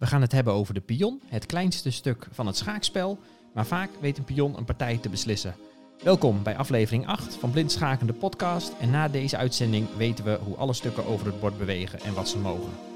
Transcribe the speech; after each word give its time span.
We 0.00 0.06
gaan 0.06 0.20
het 0.20 0.32
hebben 0.32 0.52
over 0.52 0.74
de 0.74 0.80
pion, 0.80 1.22
het 1.26 1.46
kleinste 1.46 1.90
stuk 1.90 2.26
van 2.30 2.46
het 2.46 2.56
schaakspel, 2.56 3.18
maar 3.54 3.66
vaak 3.66 3.90
weet 4.00 4.18
een 4.18 4.24
pion 4.24 4.58
een 4.58 4.64
partij 4.64 4.98
te 4.98 5.08
beslissen. 5.08 5.54
Welkom 6.02 6.42
bij 6.42 6.56
aflevering 6.56 7.06
8 7.06 7.34
van 7.34 7.50
Blind 7.50 7.72
Schaken 7.72 8.06
de 8.06 8.12
podcast 8.12 8.72
en 8.80 8.90
na 8.90 9.08
deze 9.08 9.36
uitzending 9.36 9.86
weten 9.96 10.24
we 10.24 10.38
hoe 10.44 10.56
alle 10.56 10.72
stukken 10.72 11.06
over 11.06 11.26
het 11.26 11.40
bord 11.40 11.58
bewegen 11.58 12.00
en 12.00 12.14
wat 12.14 12.28
ze 12.28 12.38
mogen. 12.38 12.89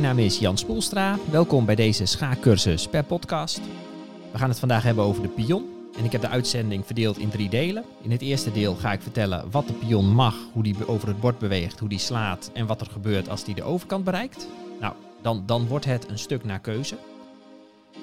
Mijn 0.00 0.06
naam 0.06 0.24
is 0.24 0.38
Jan 0.38 0.58
Spoelstra. 0.58 1.18
Welkom 1.30 1.64
bij 1.64 1.74
deze 1.74 2.06
schaakcursus 2.06 2.88
per 2.88 3.04
podcast. 3.04 3.60
We 4.32 4.38
gaan 4.38 4.48
het 4.48 4.58
vandaag 4.58 4.82
hebben 4.82 5.04
over 5.04 5.22
de 5.22 5.28
pion. 5.28 5.64
En 5.98 6.04
ik 6.04 6.12
heb 6.12 6.20
de 6.20 6.28
uitzending 6.28 6.86
verdeeld 6.86 7.18
in 7.18 7.28
drie 7.28 7.48
delen. 7.48 7.84
In 8.02 8.10
het 8.10 8.20
eerste 8.20 8.52
deel 8.52 8.74
ga 8.74 8.92
ik 8.92 9.02
vertellen 9.02 9.50
wat 9.50 9.66
de 9.66 9.72
pion 9.72 10.14
mag, 10.14 10.36
hoe 10.52 10.62
die 10.62 10.88
over 10.88 11.08
het 11.08 11.20
bord 11.20 11.38
beweegt, 11.38 11.78
hoe 11.78 11.88
die 11.88 11.98
slaat 11.98 12.50
en 12.54 12.66
wat 12.66 12.80
er 12.80 12.86
gebeurt 12.86 13.28
als 13.28 13.44
die 13.44 13.54
de 13.54 13.62
overkant 13.62 14.04
bereikt. 14.04 14.48
Nou, 14.80 14.94
dan, 15.22 15.42
dan 15.46 15.66
wordt 15.66 15.84
het 15.84 16.08
een 16.08 16.18
stuk 16.18 16.44
naar 16.44 16.60
keuze. 16.60 16.96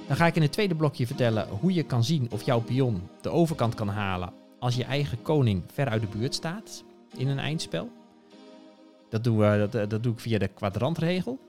Dan 0.08 0.16
ga 0.16 0.26
ik 0.26 0.36
in 0.36 0.42
het 0.42 0.52
tweede 0.52 0.76
blokje 0.76 1.08
vertellen 1.08 1.48
hoe 1.60 1.74
je 1.74 1.84
kan 1.84 2.04
zien 2.04 2.28
of 2.32 2.44
jouw 2.44 2.60
pion 2.60 3.02
de 3.22 3.30
overkant 3.30 3.76
kan 3.76 3.90
halen 3.90 4.34
als 4.60 4.76
je 4.76 4.84
eigen 4.84 5.22
koning 5.22 5.64
ver 5.74 5.90
uit 5.90 6.02
de 6.02 6.18
buurt 6.18 6.36
staat 6.36 6.84
in 7.18 7.28
een 7.28 7.40
eindspel. 7.40 7.90
Dat, 9.10 9.26
we, 9.26 9.68
dat, 9.72 9.90
dat 9.90 10.04
doe 10.04 10.14
ik 10.14 10.20
via 10.20 10.38
de 10.38 10.48
kwadrantregel. 10.48 11.40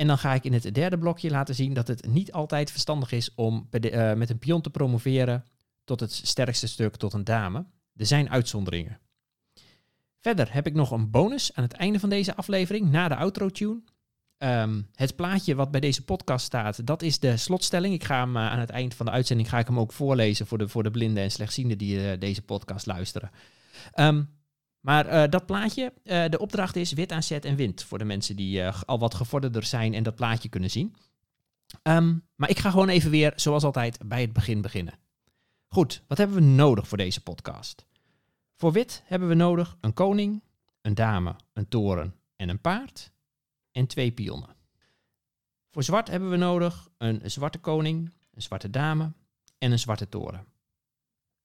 En 0.00 0.06
dan 0.06 0.18
ga 0.18 0.34
ik 0.34 0.44
in 0.44 0.52
het 0.52 0.74
derde 0.74 0.98
blokje 0.98 1.30
laten 1.30 1.54
zien 1.54 1.74
dat 1.74 1.88
het 1.88 2.06
niet 2.06 2.32
altijd 2.32 2.70
verstandig 2.70 3.12
is 3.12 3.34
om 3.34 3.68
uh, 3.70 4.12
met 4.12 4.30
een 4.30 4.38
pion 4.38 4.60
te 4.60 4.70
promoveren 4.70 5.44
tot 5.84 6.00
het 6.00 6.12
sterkste 6.12 6.66
stuk 6.66 6.96
tot 6.96 7.12
een 7.12 7.24
dame. 7.24 7.66
Er 7.96 8.06
zijn 8.06 8.30
uitzonderingen. 8.30 8.98
Verder 10.20 10.52
heb 10.52 10.66
ik 10.66 10.74
nog 10.74 10.90
een 10.90 11.10
bonus 11.10 11.54
aan 11.54 11.64
het 11.64 11.72
einde 11.72 12.00
van 12.00 12.08
deze 12.08 12.36
aflevering, 12.36 12.90
na 12.90 13.08
de 13.08 13.16
outro-tune. 13.16 13.82
Um, 14.38 14.88
het 14.94 15.16
plaatje 15.16 15.54
wat 15.54 15.70
bij 15.70 15.80
deze 15.80 16.04
podcast 16.04 16.44
staat, 16.44 16.86
dat 16.86 17.02
is 17.02 17.18
de 17.18 17.36
slotstelling. 17.36 17.94
Ik 17.94 18.04
ga 18.04 18.20
hem 18.20 18.36
uh, 18.36 18.50
aan 18.50 18.58
het 18.58 18.70
eind 18.70 18.94
van 18.94 19.06
de 19.06 19.12
uitzending 19.12 19.48
ga 19.48 19.58
ik 19.58 19.66
hem 19.66 19.78
ook 19.78 19.92
voorlezen 19.92 20.46
voor 20.46 20.58
de, 20.58 20.68
voor 20.68 20.82
de 20.82 20.90
blinden 20.90 21.22
en 21.22 21.30
slechtzienden 21.30 21.78
die 21.78 21.96
uh, 21.96 22.18
deze 22.18 22.42
podcast 22.42 22.86
luisteren. 22.86 23.30
Um, 23.94 24.28
maar 24.80 25.06
uh, 25.06 25.28
dat 25.28 25.46
plaatje, 25.46 25.92
uh, 26.04 26.24
de 26.28 26.38
opdracht 26.38 26.76
is 26.76 26.92
wit 26.92 27.12
aan 27.12 27.22
zet 27.22 27.44
en 27.44 27.56
wind. 27.56 27.82
Voor 27.82 27.98
de 27.98 28.04
mensen 28.04 28.36
die 28.36 28.60
uh, 28.60 28.82
al 28.86 28.98
wat 28.98 29.14
gevorderder 29.14 29.64
zijn 29.64 29.94
en 29.94 30.02
dat 30.02 30.14
plaatje 30.14 30.48
kunnen 30.48 30.70
zien. 30.70 30.94
Um, 31.82 32.26
maar 32.34 32.50
ik 32.50 32.58
ga 32.58 32.70
gewoon 32.70 32.88
even 32.88 33.10
weer, 33.10 33.32
zoals 33.36 33.64
altijd, 33.64 33.98
bij 34.04 34.20
het 34.20 34.32
begin 34.32 34.60
beginnen. 34.60 34.94
Goed, 35.66 36.02
wat 36.06 36.18
hebben 36.18 36.36
we 36.36 36.42
nodig 36.42 36.88
voor 36.88 36.98
deze 36.98 37.22
podcast? 37.22 37.86
Voor 38.56 38.72
wit 38.72 39.02
hebben 39.04 39.28
we 39.28 39.34
nodig 39.34 39.76
een 39.80 39.94
koning, 39.94 40.42
een 40.80 40.94
dame, 40.94 41.36
een 41.52 41.68
toren 41.68 42.14
en 42.36 42.48
een 42.48 42.60
paard. 42.60 43.12
En 43.72 43.86
twee 43.86 44.12
pionnen. 44.12 44.56
Voor 45.70 45.82
zwart 45.82 46.08
hebben 46.08 46.30
we 46.30 46.36
nodig 46.36 46.88
een 46.98 47.20
zwarte 47.24 47.58
koning, 47.58 48.12
een 48.34 48.42
zwarte 48.42 48.70
dame 48.70 49.12
en 49.58 49.72
een 49.72 49.78
zwarte 49.78 50.08
toren. 50.08 50.46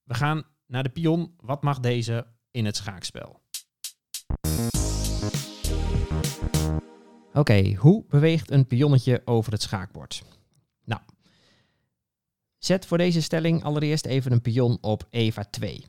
We 0.02 0.14
gaan 0.14 0.44
naar 0.66 0.82
de 0.82 0.88
pion. 0.88 1.34
Wat 1.40 1.62
mag 1.62 1.80
deze 1.80 2.26
in 2.56 2.64
het 2.64 2.76
schaakspel. 2.76 3.40
Oké, 7.32 7.74
hoe 7.74 8.04
beweegt 8.08 8.50
een 8.50 8.66
pionnetje 8.66 9.22
over 9.24 9.52
het 9.52 9.62
schaakbord? 9.62 10.22
Nou, 10.84 11.00
zet 12.58 12.86
voor 12.86 12.98
deze 12.98 13.22
stelling 13.22 13.64
allereerst 13.64 14.06
even 14.06 14.32
een 14.32 14.40
pion 14.40 14.78
op 14.80 15.06
EVA 15.10 15.44
2. 15.44 15.84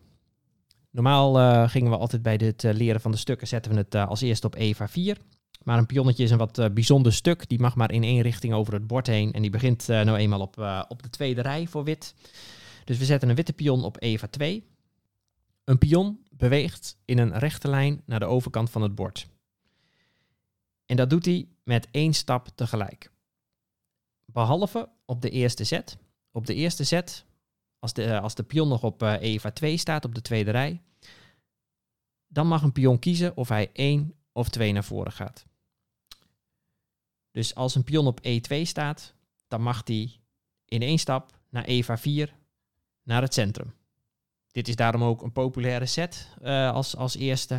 Normaal 0.91 1.39
uh, 1.39 1.69
gingen 1.69 1.91
we 1.91 1.97
altijd 1.97 2.21
bij 2.21 2.39
het 2.43 2.63
uh, 2.63 2.73
leren 2.73 3.01
van 3.01 3.11
de 3.11 3.17
stukken, 3.17 3.47
zetten 3.47 3.71
we 3.71 3.77
het 3.77 3.95
uh, 3.95 4.07
als 4.07 4.21
eerste 4.21 4.47
op 4.47 4.55
EVA 4.55 4.87
4. 4.87 5.17
Maar 5.63 5.77
een 5.77 5.85
pionnetje 5.85 6.23
is 6.23 6.31
een 6.31 6.37
wat 6.37 6.73
bijzonder 6.73 7.13
stuk. 7.13 7.49
Die 7.49 7.59
mag 7.59 7.75
maar 7.75 7.91
in 7.91 8.03
één 8.03 8.21
richting 8.21 8.53
over 8.53 8.73
het 8.73 8.87
bord 8.87 9.07
heen. 9.07 9.33
En 9.33 9.41
die 9.41 9.51
begint 9.51 9.87
nou 9.87 10.17
eenmaal 10.17 10.39
op, 10.39 10.85
op 10.87 11.03
de 11.03 11.09
tweede 11.09 11.41
rij 11.41 11.67
voor 11.67 11.83
wit. 11.83 12.13
Dus 12.83 12.97
we 12.97 13.05
zetten 13.05 13.29
een 13.29 13.35
witte 13.35 13.53
pion 13.53 13.83
op 13.83 14.01
EVA 14.01 14.27
2. 14.27 14.63
Een 15.63 15.77
pion 15.77 16.19
beweegt 16.37 16.97
in 17.05 17.17
een 17.17 17.37
rechte 17.37 17.67
lijn 17.67 18.01
naar 18.05 18.19
de 18.19 18.25
overkant 18.25 18.69
van 18.69 18.81
het 18.81 18.95
bord. 18.95 19.27
En 20.85 20.95
dat 20.95 21.09
doet 21.09 21.25
hij 21.25 21.47
met 21.63 21.87
één 21.91 22.13
stap 22.13 22.47
tegelijk. 22.55 23.11
Behalve 24.25 24.89
op 25.05 25.21
de 25.21 25.29
eerste 25.29 25.63
zet. 25.63 25.97
Op 26.31 26.45
de 26.45 26.53
eerste 26.53 26.83
zet, 26.83 27.25
als 27.79 27.93
de, 27.93 28.03
eh, 28.03 28.21
als 28.21 28.35
de 28.35 28.43
pion 28.43 28.67
nog 28.67 28.83
op 28.83 29.03
uh, 29.03 29.21
EVA 29.21 29.51
2 29.51 29.77
staat 29.77 30.05
op 30.05 30.15
de 30.15 30.21
tweede 30.21 30.51
rij, 30.51 30.81
dan 32.27 32.47
mag 32.47 32.61
een 32.61 32.71
pion 32.71 32.99
kiezen 32.99 33.37
of 33.37 33.49
hij 33.49 33.69
1 33.73 34.15
of 34.31 34.49
2 34.49 34.71
naar 34.71 34.83
voren 34.83 35.11
gaat. 35.11 35.45
Dus 37.31 37.55
als 37.55 37.75
een 37.75 37.83
pion 37.83 38.07
op 38.07 38.19
E2 38.27 38.61
staat, 38.61 39.13
dan 39.47 39.61
mag 39.61 39.81
hij 39.85 40.19
in 40.65 40.81
één 40.81 40.99
stap 40.99 41.39
naar 41.49 41.63
EVA 41.63 41.97
4 41.97 42.35
naar 43.03 43.21
het 43.21 43.33
centrum. 43.33 43.73
Dit 44.57 44.67
is 44.67 44.75
daarom 44.75 45.03
ook 45.03 45.21
een 45.21 45.31
populaire 45.31 45.85
set 45.85 46.27
uh, 46.43 46.71
als, 46.71 46.95
als 46.95 47.15
eerste 47.15 47.55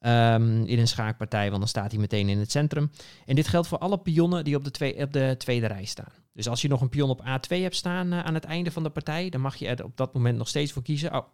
um, 0.00 0.64
in 0.64 0.78
een 0.78 0.88
schaakpartij, 0.88 1.48
want 1.48 1.58
dan 1.58 1.68
staat 1.68 1.90
hij 1.90 2.00
meteen 2.00 2.28
in 2.28 2.38
het 2.38 2.50
centrum. 2.50 2.90
En 3.26 3.34
dit 3.34 3.48
geldt 3.48 3.68
voor 3.68 3.78
alle 3.78 3.98
pionnen 3.98 4.44
die 4.44 4.56
op 4.56 4.64
de, 4.64 4.70
twee, 4.70 5.02
op 5.02 5.12
de 5.12 5.34
tweede 5.38 5.66
rij 5.66 5.84
staan. 5.84 6.12
Dus 6.32 6.48
als 6.48 6.62
je 6.62 6.68
nog 6.68 6.80
een 6.80 6.88
pion 6.88 7.10
op 7.10 7.20
A2 7.20 7.56
hebt 7.56 7.76
staan 7.76 8.12
uh, 8.12 8.24
aan 8.24 8.34
het 8.34 8.44
einde 8.44 8.70
van 8.70 8.82
de 8.82 8.90
partij, 8.90 9.28
dan 9.28 9.40
mag 9.40 9.56
je 9.56 9.68
er 9.68 9.84
op 9.84 9.96
dat 9.96 10.14
moment 10.14 10.38
nog 10.38 10.48
steeds 10.48 10.72
voor 10.72 10.82
kiezen. 10.82 11.14
Oh, 11.14 11.26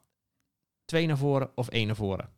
twee 0.85 1.07
naar 1.07 1.19
voren 1.19 1.51
of 1.55 1.69
één 1.69 1.87
naar 1.87 1.97
voren. 1.97 2.29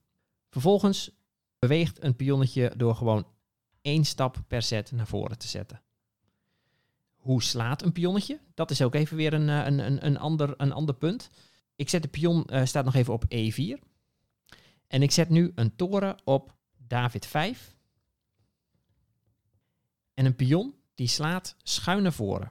Vervolgens 0.51 1.11
beweegt 1.59 2.03
een 2.03 2.17
pionnetje 2.17 2.73
door 2.77 2.95
gewoon 2.95 3.27
één 3.83 4.05
stap 4.05 4.37
per 4.49 4.63
set 4.63 4.93
naar 4.93 5.07
voren 5.07 5.39
te 5.39 5.49
zetten. 5.49 5.81
Hoe 7.17 7.43
slaat 7.43 7.83
een 7.83 7.93
pionnetje? 7.93 8.39
Dat 8.55 8.71
is 8.71 8.83
ook 8.83 8.95
even 8.95 9.17
weer 9.17 9.33
een, 9.33 9.49
eh, 9.49 9.67
een, 9.67 9.79
een, 9.79 10.07
een, 10.07 10.19
ander, 10.19 10.55
een 10.57 10.73
ander 10.73 10.95
punt. 10.95 11.31
Ik 11.79 11.89
zet 11.89 12.03
de 12.03 12.09
pion, 12.09 12.47
uh, 12.51 12.65
staat 12.65 12.85
nog 12.85 12.95
even 12.95 13.13
op 13.13 13.25
E4. 13.25 13.83
En 14.87 15.03
ik 15.03 15.11
zet 15.11 15.29
nu 15.29 15.53
een 15.55 15.77
toren 15.77 16.17
op 16.25 16.55
David 16.77 17.27
5. 17.27 17.77
En 20.15 20.25
een 20.25 20.37
pion 20.37 20.75
die 20.95 21.07
slaat 21.07 21.57
schuin 21.63 22.03
naar 22.03 22.13
voren. 22.13 22.51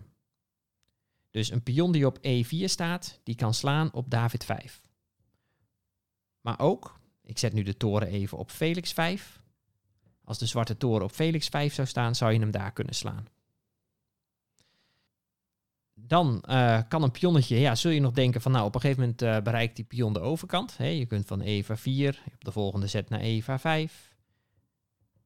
Dus 1.31 1.51
een 1.51 1.63
pion 1.63 1.91
die 1.91 2.05
op 2.05 2.17
E4 2.17 2.63
staat, 2.63 3.19
die 3.23 3.35
kan 3.35 3.53
slaan 3.53 3.93
op 3.93 4.09
David 4.09 4.43
5. 4.43 4.81
Maar 6.41 6.59
ook, 6.59 6.99
ik 7.23 7.37
zet 7.37 7.53
nu 7.53 7.63
de 7.63 7.77
toren 7.77 8.07
even 8.07 8.37
op 8.37 8.51
Felix 8.51 8.91
5. 8.93 9.41
Als 10.23 10.37
de 10.37 10.45
zwarte 10.45 10.77
toren 10.77 11.03
op 11.03 11.11
Felix 11.11 11.47
5 11.47 11.73
zou 11.73 11.87
staan, 11.87 12.15
zou 12.15 12.33
je 12.33 12.39
hem 12.39 12.51
daar 12.51 12.71
kunnen 12.71 12.95
slaan. 12.95 13.27
Dan 15.99 16.43
uh, 16.49 16.79
kan 16.87 17.03
een 17.03 17.11
pionnetje, 17.11 17.59
ja, 17.59 17.75
zul 17.75 17.91
je 17.91 17.99
nog 17.99 18.11
denken 18.11 18.41
van 18.41 18.51
nou, 18.51 18.65
op 18.65 18.75
een 18.75 18.81
gegeven 18.81 19.01
moment 19.01 19.21
uh, 19.21 19.39
bereikt 19.39 19.75
die 19.75 19.85
pion 19.85 20.13
de 20.13 20.19
overkant. 20.19 20.77
Hè? 20.77 20.85
Je 20.85 21.05
kunt 21.05 21.27
van 21.27 21.41
EVA 21.41 21.77
4 21.77 22.23
op 22.33 22.43
de 22.43 22.51
volgende 22.51 22.87
zet 22.87 23.09
naar 23.09 23.19
EVA 23.19 23.59
5, 23.59 24.15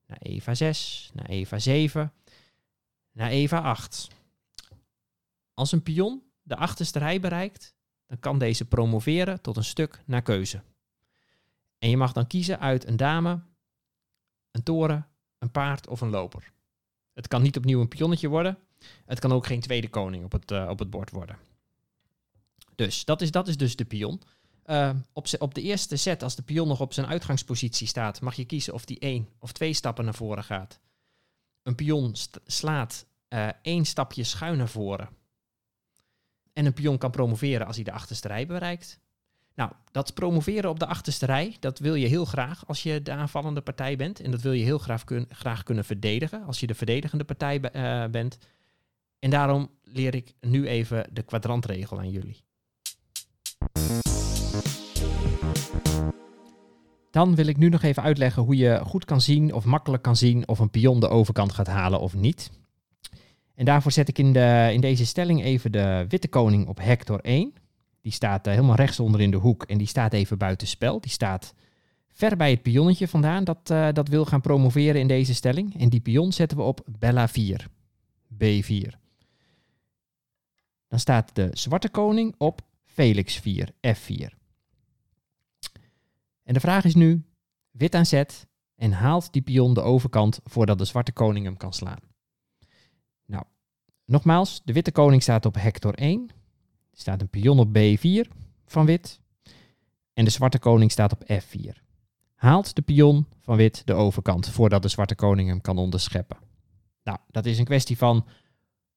naar 0.08 0.18
EVA 0.22 0.54
6, 0.54 1.12
naar 1.14 1.26
EVA 1.26 1.60
7, 1.60 2.14
naar 3.12 3.30
EVA 3.30 3.62
8. 3.62 4.08
Als 5.54 5.72
een 5.72 5.84
pion 5.84 6.24
de 6.42 6.56
achterste 6.56 7.00
rij 7.00 7.20
bereikt, 7.20 7.76
dan 8.08 8.20
kan 8.20 8.40
deze 8.40 8.66
promoveren 8.66 9.42
tot 9.42 9.58
een 9.58 9.64
stuk 9.64 10.02
naar 10.06 10.22
keuze. 10.22 10.62
En 11.78 11.90
je 11.90 11.98
mag 11.98 12.12
dan 12.12 12.28
kiezen 12.28 12.60
uit 12.60 12.88
een 12.88 12.98
dame, 12.98 13.42
een 14.52 14.64
toren, 14.64 15.08
een 15.38 15.52
paard 15.52 15.88
of 15.88 16.02
een 16.02 16.10
loper. 16.10 16.52
Het 17.14 17.28
kan 17.28 17.42
niet 17.42 17.58
opnieuw 17.58 17.82
een 17.82 17.88
pionnetje 17.88 18.28
worden, 18.28 18.58
het 19.06 19.20
kan 19.20 19.32
ook 19.32 19.46
geen 19.46 19.60
tweede 19.60 19.90
koning 19.90 20.24
op 20.24 20.32
het, 20.32 20.52
uh, 20.52 20.68
op 20.70 20.80
het 20.80 20.90
bord 20.90 21.10
worden. 21.10 21.38
Dus 22.76 23.06
dat 23.06 23.22
is, 23.22 23.32
dat 23.32 23.48
is 23.48 23.58
dus 23.58 23.76
de 23.76 23.86
pion. 23.86 24.22
Uh, 24.66 24.90
op, 25.14 25.28
op 25.40 25.54
de 25.54 25.62
eerste 25.62 25.96
set, 25.96 26.24
als 26.24 26.36
de 26.36 26.42
pion 26.42 26.68
nog 26.68 26.82
op 26.82 26.94
zijn 26.94 27.08
uitgangspositie 27.08 27.88
staat, 27.88 28.22
mag 28.22 28.36
je 28.36 28.46
kiezen 28.46 28.74
of 28.74 28.86
die 28.86 29.00
één 29.00 29.30
of 29.40 29.52
twee 29.52 29.74
stappen 29.74 30.06
naar 30.06 30.14
voren 30.14 30.44
gaat. 30.44 30.80
Een 31.64 31.76
pion 31.76 32.16
slaat 32.46 33.06
uh, 33.30 33.48
één 33.62 33.86
stapje 33.86 34.24
schuin 34.24 34.58
naar 34.58 34.70
voren. 34.70 35.10
En 36.54 36.66
een 36.66 36.74
pion 36.74 36.98
kan 36.98 37.12
promoveren 37.12 37.68
als 37.68 37.76
hij 37.76 37.86
de 37.86 37.92
achterste 37.92 38.28
rij 38.28 38.46
bereikt. 38.46 39.00
Nou, 39.56 39.72
dat 39.92 40.14
promoveren 40.14 40.70
op 40.70 40.80
de 40.80 40.86
achterste 40.86 41.26
rij, 41.26 41.58
dat 41.60 41.80
wil 41.80 41.96
je 41.96 42.08
heel 42.08 42.26
graag 42.26 42.68
als 42.68 42.84
je 42.84 43.02
de 43.02 43.12
aanvallende 43.12 43.62
partij 43.62 43.96
bent. 43.96 44.20
En 44.20 44.32
dat 44.32 44.42
wil 44.42 44.52
je 44.52 44.64
heel 44.64 44.78
graag, 44.78 45.04
graag 45.30 45.64
kunnen 45.64 45.86
verdedigen 45.86 46.44
als 46.44 46.60
je 46.60 46.68
de 46.68 46.76
verdedigende 46.76 47.24
partij 47.24 47.60
bent. 48.12 48.38
En 49.22 49.30
daarom 49.30 49.70
leer 49.84 50.16
ik 50.16 50.34
nu 50.40 50.68
even 50.68 51.08
de 51.12 51.24
kwadrantregel 51.24 52.00
aan 52.00 52.10
jullie. 52.10 52.44
Dan 57.12 57.36
wil 57.36 57.48
ik 57.48 57.58
nu 57.58 57.70
nog 57.70 57.82
even 57.82 58.04
uitleggen 58.04 58.44
hoe 58.44 58.56
je 58.56 58.82
goed 58.86 59.06
kan 59.06 59.22
zien 59.22 59.54
of 59.54 59.66
makkelijk 59.66 60.04
kan 60.04 60.16
zien 60.16 60.48
of 60.48 60.60
een 60.60 60.70
pion 60.70 61.00
de 61.00 61.10
overkant 61.10 61.52
gaat 61.52 61.68
halen 61.68 62.00
of 62.00 62.16
niet. 62.16 62.52
En 63.56 63.66
daarvoor 63.66 63.92
zet 63.92 64.08
ik 64.08 64.18
in, 64.18 64.34
de, 64.34 64.70
in 64.74 64.82
deze 64.82 65.06
stelling 65.06 65.44
even 65.44 65.72
de 65.72 66.06
witte 66.08 66.28
koning 66.28 66.68
op 66.68 66.78
hector 66.80 67.20
1. 67.20 67.54
Die 68.02 68.12
staat 68.12 68.48
uh, 68.48 68.54
helemaal 68.54 68.76
rechtsonder 68.76 69.22
in 69.22 69.32
de 69.32 69.38
hoek 69.38 69.64
en 69.64 69.78
die 69.78 69.88
staat 69.88 70.14
even 70.14 70.38
buiten 70.38 70.68
spel. 70.68 71.02
Die 71.02 71.12
staat 71.12 71.54
ver 72.08 72.38
bij 72.38 72.52
het 72.52 72.62
pionnetje 72.62 73.08
vandaan 73.08 73.44
dat, 73.44 73.70
uh, 73.72 73.88
dat 73.94 74.08
wil 74.08 74.26
gaan 74.26 74.42
promoveren 74.42 75.02
in 75.02 75.08
deze 75.08 75.34
stelling. 75.34 75.80
En 75.80 75.90
die 75.90 76.00
pion 76.00 76.32
zetten 76.32 76.58
we 76.58 76.64
op 76.64 76.86
Bella 77.00 77.28
4, 77.28 77.68
B4. 78.34 79.01
Dan 80.92 81.00
staat 81.00 81.36
de 81.36 81.50
zwarte 81.52 81.90
koning 81.90 82.36
op 82.38 82.62
Felix 82.84 83.36
4, 83.40 83.72
F4. 83.88 84.36
En 86.44 86.54
de 86.54 86.60
vraag 86.60 86.84
is 86.84 86.96
nu, 86.96 87.26
wit 87.70 87.96
aan 87.96 88.06
zet 88.06 88.48
en 88.76 88.92
haalt 88.92 89.34
die 89.34 89.42
pion 89.42 89.74
de 89.74 89.82
overkant 89.82 90.40
voordat 90.44 90.78
de 90.78 90.86
zwarte 90.86 91.12
koning 91.12 91.46
hem 91.46 91.58
kan 91.58 91.74
slaan. 91.74 92.00
Nou, 93.26 93.44
nogmaals, 94.06 94.62
de 94.66 94.74
witte 94.74 94.92
koning 94.92 95.22
staat 95.22 95.46
op 95.46 95.56
hector 95.56 95.94
1. 95.94 96.30
Er 96.92 97.00
staat 97.00 97.22
een 97.22 97.30
pion 97.30 97.60
op 97.60 97.78
B4 97.78 98.32
van 98.66 98.86
wit. 98.86 99.20
En 100.14 100.24
de 100.24 100.32
zwarte 100.32 100.60
koning 100.60 100.92
staat 100.92 101.12
op 101.12 101.24
F4. 101.24 101.82
Haalt 102.36 102.76
de 102.76 102.82
pion 102.82 103.28
van 103.40 103.56
wit 103.56 103.82
de 103.86 103.94
overkant 103.94 104.50
voordat 104.50 104.82
de 104.82 104.90
zwarte 104.90 105.16
koning 105.16 105.50
hem 105.50 105.62
kan 105.62 105.78
onderscheppen. 105.78 106.38
Nou, 107.04 107.18
dat 107.28 107.46
is 107.46 107.60
een 107.60 107.66
kwestie 107.66 107.98
van 107.98 108.26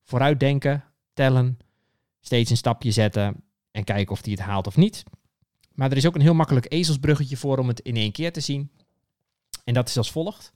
vooruitdenken, 0.02 0.84
tellen, 1.12 1.58
steeds 2.24 2.50
een 2.50 2.56
stapje 2.56 2.90
zetten 2.90 3.44
en 3.70 3.84
kijken 3.84 4.12
of 4.12 4.22
hij 4.22 4.30
het 4.30 4.40
haalt 4.40 4.66
of 4.66 4.76
niet. 4.76 5.02
Maar 5.74 5.90
er 5.90 5.96
is 5.96 6.06
ook 6.06 6.14
een 6.14 6.20
heel 6.20 6.34
makkelijk 6.34 6.72
ezelsbruggetje 6.72 7.36
voor 7.36 7.58
om 7.58 7.68
het 7.68 7.80
in 7.80 7.96
één 7.96 8.12
keer 8.12 8.32
te 8.32 8.40
zien. 8.40 8.70
En 9.64 9.74
dat 9.74 9.88
is 9.88 9.96
als 9.96 10.10
volgt. 10.10 10.52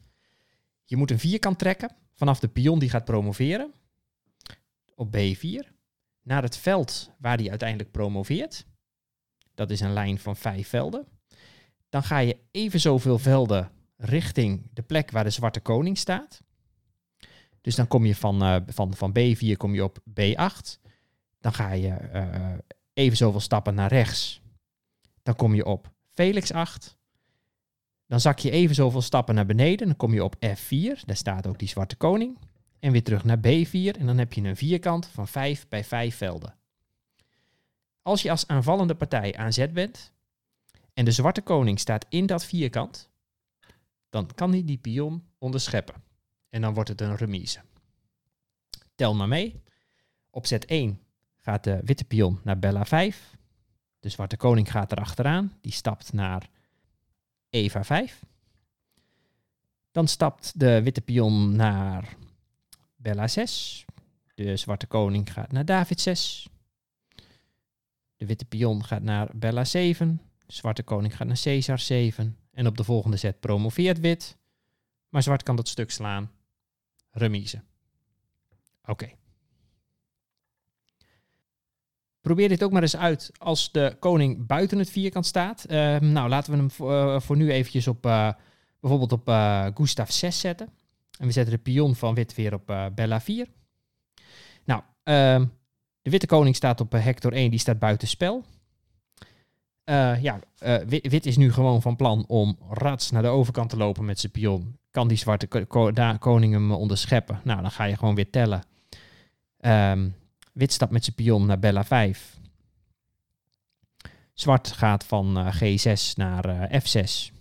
Je 0.84 0.96
moet 0.96 1.10
een 1.10 1.18
vierkant 1.18 1.58
trekken 1.58 1.96
vanaf 2.14 2.40
de 2.40 2.48
pion 2.48 2.78
die 2.78 2.90
gaat 2.90 3.04
promoveren 3.04 3.72
op 4.94 5.16
B4 5.16 5.68
naar 6.22 6.42
het 6.42 6.56
veld 6.56 7.10
waar 7.18 7.36
die 7.36 7.50
uiteindelijk 7.50 7.90
promoveert. 7.90 8.66
Dat 9.54 9.70
is 9.70 9.80
een 9.80 9.92
lijn 9.92 10.18
van 10.18 10.36
vijf 10.36 10.68
velden. 10.68 11.06
Dan 11.88 12.02
ga 12.02 12.18
je 12.18 12.38
even 12.50 12.80
zoveel 12.80 13.18
velden 13.18 13.70
richting 13.96 14.70
de 14.72 14.82
plek 14.82 15.10
waar 15.10 15.24
de 15.24 15.30
zwarte 15.30 15.60
koning 15.60 15.98
staat. 15.98 16.42
Dus 17.60 17.74
dan 17.74 17.88
kom 17.88 18.06
je 18.06 18.14
van, 18.14 18.42
uh, 18.42 18.56
van, 18.66 18.94
van 18.94 19.10
B4 19.18 19.56
kom 19.56 19.74
je 19.74 19.84
op 19.84 19.98
B8. 20.20 20.87
Dan 21.40 21.52
ga 21.52 21.72
je 21.72 22.10
uh, 22.14 22.58
even 22.92 23.16
zoveel 23.16 23.40
stappen 23.40 23.74
naar 23.74 23.88
rechts. 23.88 24.40
Dan 25.22 25.36
kom 25.36 25.54
je 25.54 25.64
op 25.64 25.92
Felix 26.08 26.52
8. 26.52 26.96
Dan 28.06 28.20
zak 28.20 28.38
je 28.38 28.50
even 28.50 28.74
zoveel 28.74 29.02
stappen 29.02 29.34
naar 29.34 29.46
beneden. 29.46 29.86
Dan 29.86 29.96
kom 29.96 30.14
je 30.14 30.24
op 30.24 30.36
F4. 30.36 31.04
Daar 31.04 31.16
staat 31.16 31.46
ook 31.46 31.58
die 31.58 31.68
zwarte 31.68 31.96
koning. 31.96 32.38
En 32.78 32.92
weer 32.92 33.02
terug 33.02 33.24
naar 33.24 33.38
B4. 33.38 33.98
En 33.98 34.06
dan 34.06 34.18
heb 34.18 34.32
je 34.32 34.42
een 34.42 34.56
vierkant 34.56 35.06
van 35.06 35.28
5 35.28 35.68
bij 35.68 35.84
5 35.84 36.16
velden. 36.16 36.54
Als 38.02 38.22
je 38.22 38.30
als 38.30 38.46
aanvallende 38.46 38.94
partij 38.94 39.36
aan 39.36 39.52
zet 39.52 39.72
bent. 39.72 40.12
En 40.94 41.04
de 41.04 41.12
zwarte 41.12 41.40
koning 41.40 41.80
staat 41.80 42.06
in 42.08 42.26
dat 42.26 42.44
vierkant. 42.44 43.10
Dan 44.10 44.34
kan 44.34 44.50
hij 44.50 44.64
die 44.64 44.78
pion 44.78 45.24
onderscheppen. 45.38 46.02
En 46.48 46.60
dan 46.60 46.74
wordt 46.74 46.88
het 46.88 47.00
een 47.00 47.16
remise. 47.16 47.60
Tel 48.94 49.14
maar 49.14 49.28
mee. 49.28 49.62
Op 50.30 50.46
zet 50.46 50.64
1 50.64 51.00
gaat 51.48 51.64
de 51.64 51.80
witte 51.84 52.04
pion 52.04 52.40
naar 52.42 52.58
Bella 52.58 52.84
5. 52.84 53.36
De 54.00 54.08
zwarte 54.08 54.36
koning 54.36 54.70
gaat 54.70 54.92
erachteraan. 54.92 55.52
Die 55.60 55.72
stapt 55.72 56.12
naar 56.12 56.48
Eva 57.50 57.84
5. 57.84 58.24
Dan 59.90 60.08
stapt 60.08 60.60
de 60.60 60.82
witte 60.82 61.00
pion 61.00 61.56
naar 61.56 62.16
Bella 62.96 63.28
6. 63.28 63.84
De 64.34 64.56
zwarte 64.56 64.86
koning 64.86 65.32
gaat 65.32 65.52
naar 65.52 65.64
David 65.64 66.00
6. 66.00 66.48
De 68.16 68.26
witte 68.26 68.44
pion 68.44 68.84
gaat 68.84 69.02
naar 69.02 69.30
Bella 69.34 69.64
7. 69.64 70.20
De 70.46 70.52
zwarte 70.52 70.82
koning 70.82 71.16
gaat 71.16 71.26
naar 71.26 71.40
Caesar 71.42 71.78
7. 71.78 72.36
En 72.52 72.66
op 72.66 72.76
de 72.76 72.84
volgende 72.84 73.16
zet 73.16 73.40
promoveert 73.40 74.00
wit. 74.00 74.36
Maar 75.08 75.22
zwart 75.22 75.42
kan 75.42 75.56
dat 75.56 75.68
stuk 75.68 75.90
slaan. 75.90 76.30
Remise. 77.10 77.62
Oké. 78.84 79.10
Probeer 82.28 82.48
dit 82.48 82.62
ook 82.62 82.72
maar 82.72 82.82
eens 82.82 82.96
uit 82.96 83.30
als 83.38 83.72
de 83.72 83.96
koning 83.98 84.46
buiten 84.46 84.78
het 84.78 84.90
vierkant 84.90 85.26
staat. 85.26 85.64
Uh, 85.70 85.98
nou, 85.98 86.28
laten 86.28 86.52
we 86.52 86.58
hem 86.58 86.70
voor, 86.70 87.22
voor 87.22 87.36
nu 87.36 87.52
eventjes 87.52 87.86
op 87.86 88.06
uh, 88.06 88.32
bijvoorbeeld 88.80 89.12
op 89.12 89.28
Gustav 89.74 90.10
6 90.10 90.40
zetten. 90.40 90.68
En 91.18 91.26
we 91.26 91.32
zetten 91.32 91.54
de 91.54 91.60
pion 91.60 91.94
van 91.94 92.14
wit 92.14 92.34
weer 92.34 92.54
op 92.54 92.90
Bella 92.94 93.20
4. 93.20 93.46
Nou, 94.64 94.82
ehm, 95.02 95.44
de 96.02 96.10
witte 96.10 96.26
koning 96.26 96.56
staat 96.56 96.80
op 96.80 96.92
Hector 96.92 97.32
1, 97.32 97.50
die 97.50 97.58
staat 97.58 97.78
buiten 97.78 98.08
spel. 98.08 98.44
ja, 100.20 100.38
wit, 100.86 101.26
is 101.26 101.36
nu 101.36 101.52
gewoon 101.52 101.82
van 101.82 101.96
plan 101.96 102.24
om 102.26 102.58
rats 102.70 103.10
naar 103.10 103.22
de 103.22 103.28
overkant 103.28 103.70
te 103.70 103.76
lopen 103.76 104.04
met 104.04 104.20
zijn 104.20 104.32
pion. 104.32 104.76
Kan 104.90 105.08
die 105.08 105.18
zwarte 105.18 105.46
ko 105.66 105.92
koning 106.18 106.52
hem 106.52 106.72
onderscheppen? 106.72 107.40
Nou, 107.44 107.60
dan 107.62 107.70
ga 107.70 107.84
je 107.84 107.96
gewoon 107.96 108.14
weer 108.14 108.30
tellen. 108.30 108.62
Um, 109.60 110.14
Wit 110.58 110.72
stapt 110.72 110.92
met 110.92 111.04
zijn 111.04 111.16
pion 111.16 111.46
naar 111.46 111.58
Bella 111.58 111.84
5. 111.84 112.40
Zwart 114.32 114.72
gaat 114.72 115.04
van 115.04 115.38
uh, 115.38 115.54
G6 115.54 116.14
naar 116.14 116.70
uh, 116.72 116.80
F6. 116.80 117.34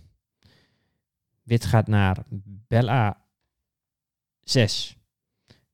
Wit 1.42 1.64
gaat 1.64 1.86
naar 1.86 2.24
Bella 2.66 3.24
6. 4.40 4.96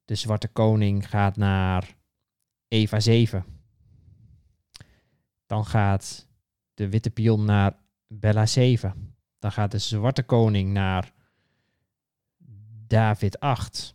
De 0.05 0.15
zwarte 0.15 0.49
koning 0.49 1.09
gaat 1.09 1.37
naar 1.37 1.97
Eva 2.69 3.01
7. 3.01 3.45
Dan 5.47 5.67
gaat 5.67 6.29
de 6.75 6.89
witte 6.89 7.11
pion 7.11 7.45
naar 7.45 7.77
Bella 8.07 8.47
7. 8.47 9.17
Dan 9.39 9.53
gaat 9.53 9.71
de 9.71 9.79
zwarte 9.79 10.23
koning 10.23 10.73
naar 10.73 11.13
David 12.87 13.41
8. 13.41 13.95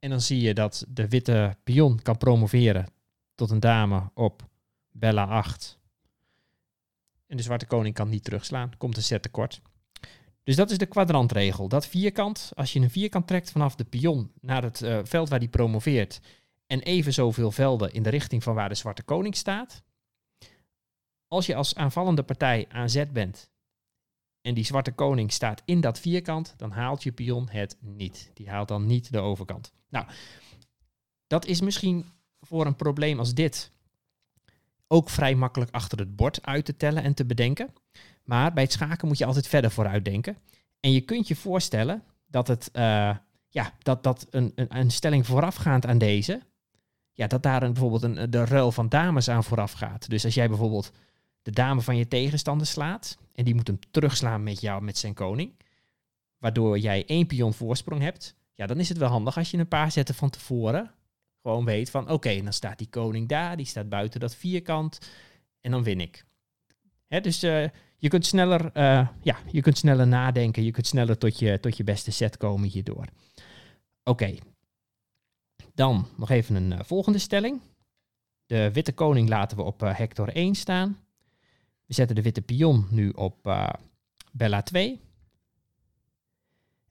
En 0.00 0.10
dan 0.10 0.20
zie 0.20 0.40
je 0.40 0.54
dat 0.54 0.84
de 0.88 1.08
witte 1.08 1.56
pion 1.64 2.02
kan 2.02 2.16
promoveren 2.16 2.86
tot 3.34 3.50
een 3.50 3.60
dame 3.60 4.10
op 4.14 4.48
Bella 4.90 5.24
8. 5.24 5.78
En 7.26 7.36
de 7.36 7.42
zwarte 7.42 7.66
koning 7.66 7.94
kan 7.94 8.08
niet 8.08 8.24
terugslaan. 8.24 8.72
Komt 8.76 8.96
een 8.96 9.02
set 9.02 9.22
tekort. 9.22 9.60
Dus 10.42 10.56
dat 10.56 10.70
is 10.70 10.78
de 10.78 10.86
kwadrantregel. 10.86 11.68
Dat 11.68 11.86
vierkant, 11.86 12.52
als 12.54 12.72
je 12.72 12.80
een 12.80 12.90
vierkant 12.90 13.26
trekt 13.26 13.50
vanaf 13.50 13.74
de 13.74 13.84
pion 13.84 14.32
naar 14.40 14.62
het 14.62 14.80
uh, 14.80 14.98
veld 15.02 15.28
waar 15.28 15.38
die 15.38 15.48
promoveert. 15.48 16.20
En 16.66 16.80
even 16.80 17.12
zoveel 17.12 17.50
velden 17.50 17.92
in 17.92 18.02
de 18.02 18.10
richting 18.10 18.42
van 18.42 18.54
waar 18.54 18.68
de 18.68 18.74
zwarte 18.74 19.02
koning 19.02 19.36
staat. 19.36 19.82
Als 21.28 21.46
je 21.46 21.54
als 21.54 21.74
aanvallende 21.74 22.22
partij 22.22 22.66
aan 22.68 22.90
zet 22.90 23.12
bent 23.12 23.49
en 24.42 24.54
die 24.54 24.64
zwarte 24.64 24.92
koning 24.92 25.32
staat 25.32 25.62
in 25.64 25.80
dat 25.80 25.98
vierkant, 25.98 26.54
dan 26.56 26.70
haalt 26.70 27.02
je 27.02 27.12
pion 27.12 27.48
het 27.50 27.76
niet. 27.80 28.30
Die 28.34 28.50
haalt 28.50 28.68
dan 28.68 28.86
niet 28.86 29.12
de 29.12 29.18
overkant. 29.18 29.72
Nou, 29.88 30.06
dat 31.26 31.46
is 31.46 31.60
misschien 31.60 32.04
voor 32.40 32.66
een 32.66 32.76
probleem 32.76 33.18
als 33.18 33.34
dit 33.34 33.70
ook 34.86 35.10
vrij 35.10 35.34
makkelijk 35.34 35.70
achter 35.70 35.98
het 35.98 36.16
bord 36.16 36.46
uit 36.46 36.64
te 36.64 36.76
tellen 36.76 37.02
en 37.02 37.14
te 37.14 37.24
bedenken. 37.24 37.74
Maar 38.24 38.52
bij 38.52 38.62
het 38.62 38.72
schaken 38.72 39.08
moet 39.08 39.18
je 39.18 39.24
altijd 39.24 39.48
verder 39.48 39.70
vooruit 39.70 40.04
denken. 40.04 40.36
En 40.80 40.92
je 40.92 41.00
kunt 41.00 41.28
je 41.28 41.36
voorstellen 41.36 42.02
dat, 42.26 42.48
het, 42.48 42.70
uh, 42.72 43.16
ja, 43.48 43.72
dat, 43.78 44.02
dat 44.02 44.26
een, 44.30 44.52
een, 44.54 44.78
een, 44.78 44.90
stelling 44.90 45.26
voorafgaand 45.26 45.86
aan 45.86 45.98
deze, 45.98 46.40
ja, 47.12 47.26
dat 47.26 47.42
daar 47.42 47.62
een, 47.62 47.72
bijvoorbeeld 47.72 48.02
een, 48.02 48.30
de 48.30 48.44
ruil 48.44 48.72
van 48.72 48.88
dames 48.88 49.28
aan 49.28 49.44
vooraf 49.44 49.72
gaat. 49.72 50.10
Dus 50.10 50.24
als 50.24 50.34
jij 50.34 50.48
bijvoorbeeld 50.48 50.92
de 51.42 51.50
dame 51.50 51.80
van 51.80 51.96
je 51.96 52.08
tegenstander 52.08 52.66
slaat 52.66 53.18
en 53.40 53.46
die 53.46 53.54
moet 53.54 53.66
hem 53.66 53.78
terugslaan 53.90 54.42
met 54.42 54.60
jou, 54.60 54.82
met 54.82 54.98
zijn 54.98 55.14
koning, 55.14 55.52
waardoor 56.38 56.78
jij 56.78 57.06
één 57.06 57.26
pion 57.26 57.54
voorsprong 57.54 58.02
hebt, 58.02 58.36
ja, 58.54 58.66
dan 58.66 58.78
is 58.78 58.88
het 58.88 58.98
wel 58.98 59.08
handig 59.08 59.36
als 59.36 59.50
je 59.50 59.58
een 59.58 59.68
paar 59.68 59.92
zetten 59.92 60.14
van 60.14 60.30
tevoren 60.30 60.90
gewoon 61.42 61.64
weet 61.64 61.90
van 61.90 62.10
oké, 62.10 62.42
dan 62.42 62.52
staat 62.52 62.78
die 62.78 62.88
koning 62.88 63.28
daar, 63.28 63.56
die 63.56 63.66
staat 63.66 63.88
buiten 63.88 64.20
dat 64.20 64.34
vierkant 64.34 65.10
en 65.60 65.70
dan 65.70 65.82
win 65.82 66.00
ik. 66.00 66.24
Hè, 67.06 67.20
dus 67.20 67.44
uh, 67.44 67.68
je 67.96 68.08
kunt 68.08 68.26
sneller, 68.26 68.64
uh, 68.64 69.08
ja, 69.22 69.36
je 69.50 69.60
kunt 69.60 69.78
sneller 69.78 70.06
nadenken, 70.06 70.64
je 70.64 70.70
kunt 70.70 70.86
sneller 70.86 71.18
tot 71.18 71.38
je, 71.38 71.60
tot 71.60 71.76
je 71.76 71.84
beste 71.84 72.10
set 72.10 72.36
komen 72.36 72.68
hierdoor. 72.68 73.04
Oké, 74.04 74.34
dan 75.74 76.06
nog 76.16 76.30
even 76.30 76.54
een 76.54 76.72
uh, 76.72 76.78
volgende 76.82 77.18
stelling. 77.18 77.60
De 78.46 78.72
witte 78.72 78.92
koning 78.92 79.28
laten 79.28 79.56
we 79.56 79.62
op 79.62 79.80
hector 79.80 80.28
1 80.28 80.54
staan. 80.54 80.98
We 81.90 81.96
zetten 81.96 82.16
de 82.16 82.22
witte 82.22 82.42
pion 82.42 82.86
nu 82.90 83.08
op 83.08 83.68
Bella 84.32 84.62
2. 84.62 85.00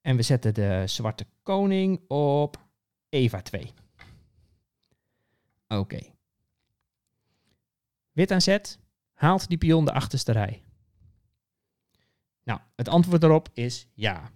En 0.02 0.16
we 0.16 0.22
zetten 0.22 0.54
de 0.54 0.84
zwarte 0.86 1.26
koning 1.44 2.02
op 2.08 2.58
Eva 3.10 3.42
2. 3.42 3.74
Oké. 5.68 6.00
Wit 8.12 8.32
aan 8.32 8.42
zet, 8.42 8.80
haalt 9.14 9.48
die 9.48 9.58
pion 9.58 9.86
de 9.86 9.94
achterste 9.94 10.32
rij. 10.32 10.62
Nou, 12.44 12.60
het 12.76 12.88
antwoord 12.88 13.24
erop 13.24 13.50
is 13.54 13.88
ja. 13.94 14.32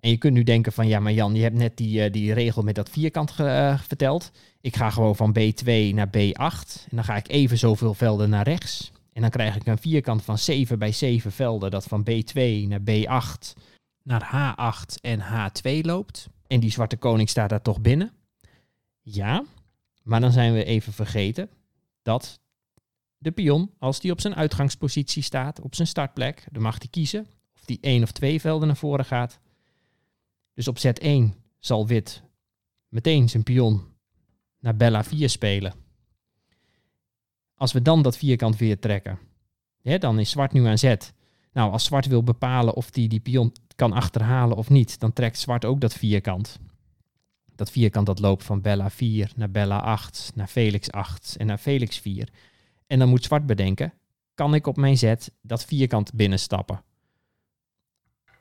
En 0.00 0.10
je 0.10 0.18
kunt 0.18 0.34
nu 0.34 0.42
denken 0.42 0.72
van 0.72 0.86
ja, 0.86 1.00
maar 1.00 1.12
Jan, 1.12 1.34
je 1.34 1.42
hebt 1.42 1.56
net 1.56 1.76
die, 1.76 2.04
uh, 2.04 2.12
die 2.12 2.32
regel 2.32 2.62
met 2.62 2.74
dat 2.74 2.90
vierkant 2.90 3.38
uh, 3.40 3.78
verteld. 3.80 4.30
Ik 4.60 4.76
ga 4.76 4.90
gewoon 4.90 5.16
van 5.16 5.36
B2 5.38 5.94
naar 5.94 6.08
B8 6.08 6.88
en 6.88 6.96
dan 6.96 7.04
ga 7.04 7.16
ik 7.16 7.28
even 7.28 7.58
zoveel 7.58 7.94
velden 7.94 8.30
naar 8.30 8.44
rechts. 8.44 8.92
En 9.14 9.20
dan 9.20 9.30
krijg 9.30 9.56
ik 9.56 9.66
een 9.66 9.78
vierkant 9.78 10.22
van 10.22 10.38
7 10.38 10.78
bij 10.78 10.92
7 10.92 11.32
velden 11.32 11.70
dat 11.70 11.84
van 11.84 12.06
B2 12.10 12.68
naar 12.68 12.80
B8 12.80 13.60
naar 14.02 14.54
H8 14.56 15.00
en 15.00 15.20
H2 15.20 15.80
loopt. 15.80 16.28
En 16.46 16.60
die 16.60 16.70
zwarte 16.70 16.96
koning 16.96 17.28
staat 17.28 17.48
daar 17.48 17.62
toch 17.62 17.80
binnen. 17.80 18.12
Ja, 19.00 19.44
maar 20.02 20.20
dan 20.20 20.32
zijn 20.32 20.52
we 20.52 20.64
even 20.64 20.92
vergeten 20.92 21.50
dat 22.02 22.40
de 23.18 23.30
pion, 23.30 23.70
als 23.78 24.00
die 24.00 24.12
op 24.12 24.20
zijn 24.20 24.34
uitgangspositie 24.34 25.22
staat, 25.22 25.60
op 25.60 25.74
zijn 25.74 25.88
startplek, 25.88 26.46
dan 26.50 26.62
mag 26.62 26.78
hij 26.78 26.88
kiezen 26.90 27.26
of 27.54 27.64
die 27.64 27.78
één 27.80 28.02
of 28.02 28.12
twee 28.12 28.40
velden 28.40 28.66
naar 28.66 28.76
voren 28.76 29.04
gaat. 29.04 29.38
Dus 30.54 30.68
op 30.68 30.78
zet 30.78 30.98
1 30.98 31.34
zal 31.58 31.86
wit 31.86 32.22
meteen 32.88 33.28
zijn 33.28 33.42
pion 33.42 33.82
naar 34.58 34.76
Bella 34.76 35.04
4 35.04 35.28
spelen. 35.28 35.83
Als 37.54 37.72
we 37.72 37.82
dan 37.82 38.02
dat 38.02 38.16
vierkant 38.16 38.56
weer 38.56 38.78
trekken, 38.78 39.18
hè, 39.82 39.98
dan 39.98 40.18
is 40.18 40.30
zwart 40.30 40.52
nu 40.52 40.66
aan 40.66 40.78
zet. 40.78 41.12
Nou, 41.52 41.72
als 41.72 41.84
zwart 41.84 42.06
wil 42.06 42.22
bepalen 42.22 42.74
of 42.74 42.90
die 42.90 43.08
die 43.08 43.20
pion 43.20 43.52
kan 43.76 43.92
achterhalen 43.92 44.56
of 44.56 44.70
niet, 44.70 45.00
dan 45.00 45.12
trekt 45.12 45.38
zwart 45.38 45.64
ook 45.64 45.80
dat 45.80 45.94
vierkant. 45.94 46.58
Dat 47.54 47.70
vierkant 47.70 48.06
dat 48.06 48.18
loopt 48.18 48.44
van 48.44 48.60
Bella 48.60 48.90
4 48.90 49.32
naar 49.36 49.50
Bella 49.50 49.78
8, 49.78 50.32
naar 50.34 50.46
Felix 50.46 50.90
8 50.90 51.36
en 51.36 51.46
naar 51.46 51.58
Felix 51.58 51.98
4. 51.98 52.28
En 52.86 52.98
dan 52.98 53.08
moet 53.08 53.24
zwart 53.24 53.46
bedenken, 53.46 53.92
kan 54.34 54.54
ik 54.54 54.66
op 54.66 54.76
mijn 54.76 54.98
zet 54.98 55.32
dat 55.40 55.64
vierkant 55.64 56.14
binnenstappen? 56.14 56.82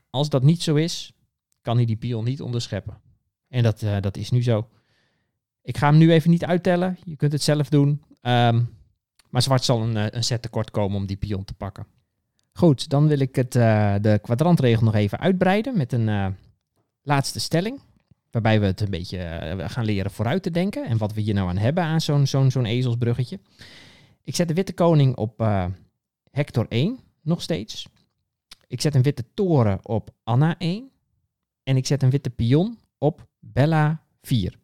Als 0.10 0.30
dat 0.30 0.44
niet 0.44 0.62
zo 0.62 0.76
is, 0.76 1.14
kan 1.62 1.76
hij 1.76 1.86
die 1.86 1.96
pion 1.96 2.24
niet 2.24 2.42
onderscheppen. 2.42 3.02
En 3.48 3.64
dat, 3.64 3.82
uh, 3.82 4.02
dat 4.02 4.18
is 4.18 4.30
nu 4.30 4.44
zo. 4.44 4.68
Ik 5.62 5.78
ga 5.78 5.90
hem 5.90 5.98
nu 5.98 6.12
even 6.12 6.30
niet 6.30 6.46
uittellen. 6.46 6.98
Je 7.04 7.16
kunt 7.16 7.32
het 7.32 7.42
zelf 7.42 7.70
doen. 7.70 8.04
Um, 8.22 8.70
maar 9.34 9.42
zwart 9.42 9.64
zal 9.64 9.82
een, 9.82 9.98
eh, 9.98 10.06
een 10.10 10.24
set 10.24 10.42
tekort 10.42 10.72
komen 10.72 10.98
om 10.98 11.06
die 11.06 11.18
pion 11.18 11.44
te 11.44 11.54
pakken. 11.54 11.86
Goed, 12.52 12.90
dan 12.90 13.08
wil 13.08 13.20
ik 13.20 13.36
het, 13.36 13.56
uh, 13.56 13.96
de 14.02 14.20
kwadrantregel 14.22 14.84
nog 14.84 14.96
even 14.96 15.20
uitbreiden 15.20 15.78
met 15.78 15.92
een 15.92 16.08
uh, 16.08 16.28
laatste 17.02 17.40
stelling. 17.40 17.82
Waarbij 18.32 18.60
we 18.60 18.66
het 18.66 18.82
een 18.82 18.90
beetje 18.90 19.20
gaan 19.68 19.86
leren 19.86 20.12
vooruit 20.12 20.44
te 20.44 20.52
denken. 20.52 20.86
En 20.86 20.98
wat 20.98 21.14
we 21.14 21.22
hier 21.22 21.34
nou 21.34 21.50
aan 21.50 21.58
hebben 21.58 21.84
aan 21.84 22.02
zo'n 22.02 22.28
zo'n 22.28 22.66
ezelsbruggetje. 22.66 23.40
Ik 24.24 24.36
zet 24.36 24.48
de 24.48 24.54
witte 24.54 24.74
koning 24.74 25.16
op 25.16 25.40
Hector 26.32 26.66
1, 26.70 27.00
nog 27.22 27.42
steeds. 27.42 27.88
Ik 28.68 28.82
zet 28.82 28.96
een 28.96 29.02
witte 29.02 29.26
toren 29.34 29.80
op 29.82 30.10
Anna 30.24 30.58
1. 30.58 30.90
En 31.64 31.78
ik 31.78 31.86
zet 31.86 32.04
een 32.04 32.10
witte 32.10 32.30
pion 32.30 32.78
op 32.98 33.28
Bella 33.40 34.04
4. 34.22 34.60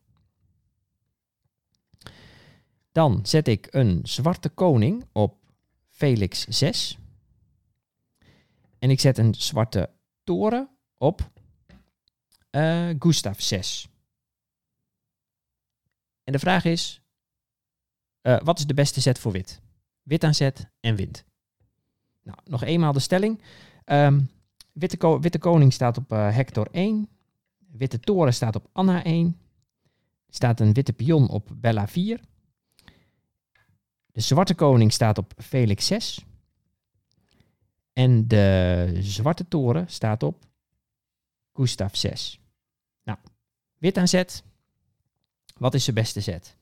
Dan 2.91 3.19
zet 3.25 3.47
ik 3.47 3.67
een 3.69 3.99
zwarte 4.03 4.49
koning 4.49 5.05
op 5.11 5.37
Felix 5.89 6.45
6. 6.47 6.97
En 8.79 8.89
ik 8.89 8.99
zet 8.99 9.17
een 9.17 9.33
zwarte 9.33 9.89
toren 10.23 10.69
op 10.97 11.31
uh, 12.51 12.89
Gustav 12.99 13.39
6. 13.39 13.87
En 16.23 16.33
de 16.33 16.39
vraag 16.39 16.65
is, 16.65 17.01
uh, 18.21 18.39
wat 18.43 18.59
is 18.59 18.65
de 18.65 18.73
beste 18.73 19.01
zet 19.01 19.19
voor 19.19 19.31
wit? 19.31 19.61
Wit 20.03 20.23
aan 20.23 20.33
zet 20.33 20.69
en 20.79 20.95
wint. 20.95 21.25
Nou, 22.23 22.37
nog 22.43 22.63
eenmaal 22.63 22.93
de 22.93 22.99
stelling. 22.99 23.41
Um, 23.85 24.29
witte, 24.71 24.97
ko 24.97 25.19
witte, 25.19 25.39
koning 25.39 25.73
staat 25.73 25.97
op 25.97 26.11
uh, 26.11 26.35
Hector 26.35 26.67
1. 26.71 27.09
Witte 27.71 27.99
toren 27.99 28.33
staat 28.33 28.55
op 28.55 28.69
Anna 28.71 29.03
1. 29.03 29.37
Er 30.27 30.33
staat 30.35 30.59
een 30.59 30.73
witte 30.73 30.93
pion 30.93 31.29
op 31.29 31.49
Bella 31.55 31.87
4. 31.87 32.19
De 34.19 34.25
zwarte 34.25 34.55
koning 34.55 34.93
staat 34.93 35.17
op 35.17 35.33
Felix 35.37 35.85
6. 35.85 36.25
En 37.93 38.27
de 38.27 38.97
zwarte 38.99 39.47
toren 39.47 39.85
staat 39.87 40.23
op 40.23 40.45
Gustav 41.53 41.95
6. 41.95 42.39
Nou, 43.03 43.17
wit 43.77 43.97
aan 43.97 44.07
zet. 44.07 44.43
Wat 45.57 45.73
is 45.73 45.85
de 45.85 45.93
beste 45.93 46.19
zet? 46.19 46.55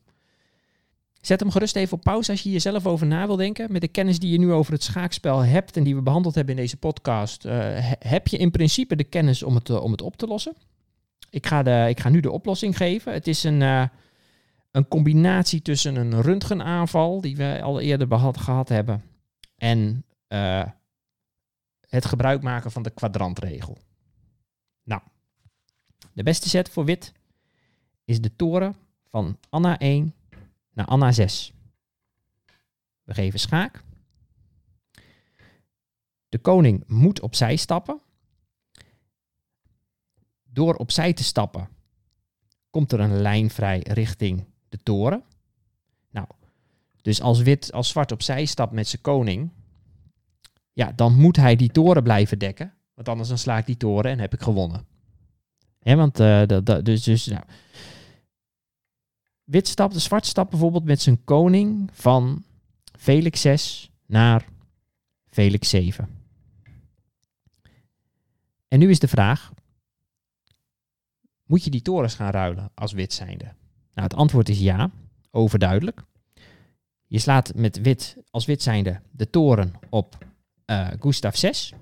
Zet 1.22 1.40
hem 1.40 1.52
gerust 1.52 1.76
even 1.76 1.98
op 1.98 2.04
pauze 2.04 2.32
als 2.32 2.44
je 2.44 2.50
hier 2.50 2.62
zelf 2.62 2.86
over 2.86 3.08
na 3.08 3.26
wil 3.28 3.36
denken. 3.36 3.72
Met 3.72 3.82
de 3.82 3.88
kennis 3.88 4.20
die 4.20 4.32
je 4.32 4.40
nu 4.40 4.52
over 4.52 4.74
het 4.74 4.84
schaakspel 4.84 5.40
hebt 5.40 5.78
en 5.78 5.84
die 5.84 5.96
we 5.96 6.02
behandeld 6.02 6.36
hebben 6.36 6.56
in 6.56 6.62
deze 6.62 6.78
podcast, 6.78 7.46
uh, 7.46 7.54
heb 8.00 8.28
je 8.28 8.38
in 8.38 8.52
principe 8.52 8.96
de 8.96 9.04
kennis 9.04 9.44
om 9.44 9.56
het, 9.56 9.70
uh, 9.70 9.84
om 9.84 9.92
het 9.92 10.02
op 10.02 10.18
te 10.18 10.28
lossen. 10.28 10.54
Ik 11.30 11.46
ga, 11.46 11.64
de, 11.64 11.86
ik 11.90 12.00
ga 12.00 12.10
nu 12.10 12.20
de 12.20 12.32
oplossing 12.32 12.78
geven. 12.78 13.14
Het 13.14 13.28
is 13.28 13.44
een, 13.44 13.62
uh, 13.62 13.84
een 14.78 14.88
combinatie 14.88 15.62
tussen 15.62 15.96
een 15.96 16.22
röntgenaanval, 16.22 17.22
die 17.22 17.36
we 17.36 17.62
al 17.62 17.80
eerder 17.80 18.08
gehad 18.38 18.70
hebben, 18.70 19.04
en 19.56 20.06
uh, 20.28 20.64
het 21.90 22.06
gebruik 22.06 22.42
maken 22.42 22.72
van 22.72 22.84
de 22.84 22.90
kwadrantregel. 22.90 23.78
Nou, 24.84 25.02
de 26.14 26.24
beste 26.24 26.50
set 26.50 26.70
voor 26.70 26.86
wit 26.86 27.14
is 28.06 28.22
de 28.22 28.36
toren 28.36 28.76
van 29.06 29.40
Anna 29.50 29.80
1 29.80 30.14
naar 30.74 30.86
Anna 30.86 31.12
6. 31.12 31.54
We 33.04 33.14
geven 33.14 33.40
schaak. 33.40 33.84
De 36.30 36.40
koning 36.40 36.84
moet 36.88 37.22
opzij 37.22 37.56
stappen. 37.56 38.02
Door 40.44 40.76
opzij 40.76 41.14
te 41.14 41.24
stappen 41.24 41.70
komt 42.70 42.92
er 42.92 43.00
een 43.00 43.22
lijn 43.22 43.50
vrij 43.50 43.80
richting 43.80 44.46
de 44.78 44.84
toren. 44.84 45.24
Nou, 46.10 46.28
dus 47.02 47.22
als 47.22 47.42
wit, 47.42 47.72
als 47.72 47.90
zwart 47.90 48.12
opzij 48.12 48.46
stapt 48.46 48.72
met 48.72 48.88
zijn 48.88 49.02
koning, 49.02 49.50
ja, 50.74 50.92
dan 50.92 51.16
moet 51.16 51.36
hij 51.36 51.56
die 51.56 51.72
toren 51.72 52.04
blijven 52.04 52.40
dekken. 52.40 52.74
Want 52.94 53.10
anders 53.10 53.30
dan 53.30 53.38
sla 53.38 53.58
ik 53.58 53.66
die 53.66 53.78
toren 53.78 54.12
en 54.12 54.20
heb 54.20 54.34
ik 54.34 54.42
gewonnen. 54.42 54.86
Hè, 55.80 55.96
want 55.96 56.20
uh, 56.20 56.42
dat, 56.46 56.86
dus, 56.86 57.04
dus 57.04 57.26
nou. 57.26 57.44
Wit 59.44 59.68
stapt, 59.68 60.00
zwart 60.02 60.26
stapt 60.26 60.50
bijvoorbeeld 60.50 60.84
met 60.84 61.02
zijn 61.02 61.24
koning 61.24 61.90
van 61.94 62.44
Felix 62.98 63.42
6 63.42 63.92
naar 64.06 64.46
Felix 65.30 65.70
7. 65.70 66.10
En 68.68 68.80
nu 68.80 68.90
is 68.90 69.00
de 69.00 69.08
vraag, 69.08 69.54
moet 71.46 71.64
je 71.64 71.70
die 71.70 71.82
torens 71.82 72.16
gaan 72.16 72.32
ruilen 72.32 72.72
als 72.74 72.92
wit 72.92 73.14
zijnde? 73.14 73.54
Nou, 73.98 74.10
het 74.10 74.18
antwoord 74.18 74.50
is 74.50 74.60
ja, 74.60 74.92
overduidelijk. 75.32 76.04
Je 77.08 77.20
slaat 77.20 77.56
met 77.56 77.82
wit 77.82 78.18
als 78.32 78.46
wit 78.46 78.62
zijnde 78.62 79.01
de 79.12 79.30
toren 79.30 79.74
op 79.89 80.25
uh, 80.66 80.88
Gustav 81.00 81.36
6. 81.36 81.74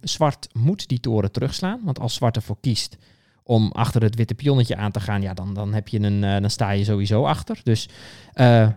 Zwart 0.00 0.54
moet 0.54 0.88
die 0.88 1.00
toren 1.00 1.32
terugslaan, 1.32 1.80
want 1.84 1.98
als 1.98 2.14
zwart 2.14 2.36
ervoor 2.36 2.60
kiest 2.60 2.96
om 3.42 3.72
achter 3.72 4.02
het 4.02 4.14
witte 4.14 4.34
pionnetje 4.34 4.76
aan 4.76 4.92
te 4.92 5.00
gaan, 5.00 5.22
ja, 5.22 5.34
dan, 5.34 5.54
dan, 5.54 5.72
heb 5.72 5.88
je 5.88 6.00
een, 6.00 6.22
uh, 6.22 6.40
dan 6.40 6.50
sta 6.50 6.70
je 6.70 6.84
sowieso 6.84 7.24
achter. 7.24 7.60
Dus 7.62 7.88
uh, 8.34 8.68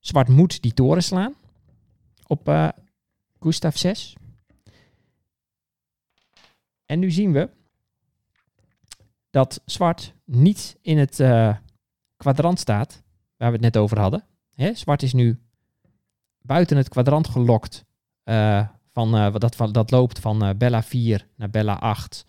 zwart 0.00 0.28
moet 0.28 0.62
die 0.62 0.74
toren 0.74 1.02
slaan 1.02 1.34
op 2.26 2.48
uh, 2.48 2.68
Gustav 3.40 3.76
6. 3.76 4.16
En 6.86 6.98
nu 6.98 7.10
zien 7.10 7.32
we 7.32 7.50
dat 9.36 9.62
zwart 9.64 10.14
niet 10.24 10.78
in 10.82 10.98
het 10.98 11.16
kwadrant 12.16 12.58
staat 12.58 13.02
waar 13.36 13.48
we 13.48 13.54
het 13.54 13.64
net 13.64 13.76
over 13.76 13.98
hadden. 13.98 14.24
Hè? 14.54 14.74
Zwart 14.74 15.02
is 15.02 15.12
nu 15.12 15.38
buiten 16.38 16.76
het 16.76 16.88
kwadrant 16.88 17.28
gelokt. 17.28 17.84
Uh, 18.24 18.68
van, 18.92 19.14
uh, 19.14 19.34
dat, 19.34 19.56
dat 19.72 19.90
loopt 19.90 20.18
van 20.18 20.54
Bella 20.58 20.82
4 20.82 21.26
naar 21.36 21.50
Bella 21.50 21.74
8, 21.74 22.24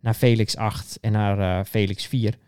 naar 0.00 0.14
Felix 0.14 0.56
8 0.56 1.00
en 1.00 1.12
naar 1.12 1.64
Felix 1.64 2.06
4. 2.06 2.38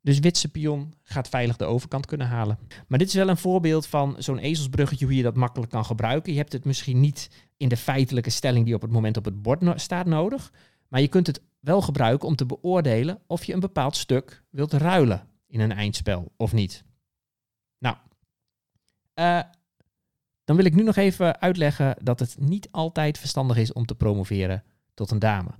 Dus 0.00 0.18
witse 0.18 0.48
pion 0.48 0.94
gaat 1.02 1.28
veilig 1.28 1.56
de 1.56 1.64
overkant 1.64 2.06
kunnen 2.06 2.26
halen. 2.26 2.58
Maar 2.86 2.98
dit 2.98 3.08
is 3.08 3.14
wel 3.14 3.28
een 3.28 3.36
voorbeeld 3.36 3.86
van 3.86 4.14
zo'n 4.18 4.38
ezelsbruggetje 4.38 5.04
hoe 5.04 5.16
je 5.16 5.22
dat 5.22 5.36
makkelijk 5.36 5.70
kan 5.70 5.84
gebruiken. 5.84 6.32
Je 6.32 6.38
hebt 6.38 6.52
het 6.52 6.64
misschien 6.64 7.00
niet 7.00 7.30
in 7.56 7.68
de 7.68 7.76
feitelijke 7.76 8.30
stelling 8.30 8.64
die 8.64 8.74
op 8.74 8.82
het 8.82 8.90
moment 8.90 9.16
op 9.16 9.24
het 9.24 9.42
bord 9.42 9.80
staat 9.80 10.06
nodig. 10.06 10.52
Maar 10.88 11.00
je 11.00 11.08
kunt 11.08 11.26
het 11.26 11.40
wel 11.60 11.80
gebruiken 11.80 12.28
om 12.28 12.36
te 12.36 12.46
beoordelen 12.46 13.22
of 13.26 13.44
je 13.44 13.52
een 13.52 13.60
bepaald 13.60 13.96
stuk 13.96 14.42
wilt 14.50 14.72
ruilen 14.72 15.28
in 15.46 15.60
een 15.60 15.72
eindspel 15.72 16.32
of 16.36 16.52
niet. 16.52 16.84
Nou, 17.78 17.96
uh, 19.14 19.40
dan 20.44 20.56
wil 20.56 20.64
ik 20.64 20.74
nu 20.74 20.82
nog 20.82 20.96
even 20.96 21.40
uitleggen 21.40 21.96
dat 22.02 22.20
het 22.20 22.36
niet 22.38 22.68
altijd 22.70 23.18
verstandig 23.18 23.56
is 23.56 23.72
om 23.72 23.86
te 23.86 23.94
promoveren 23.94 24.64
tot 24.94 25.10
een 25.10 25.18
dame. 25.18 25.50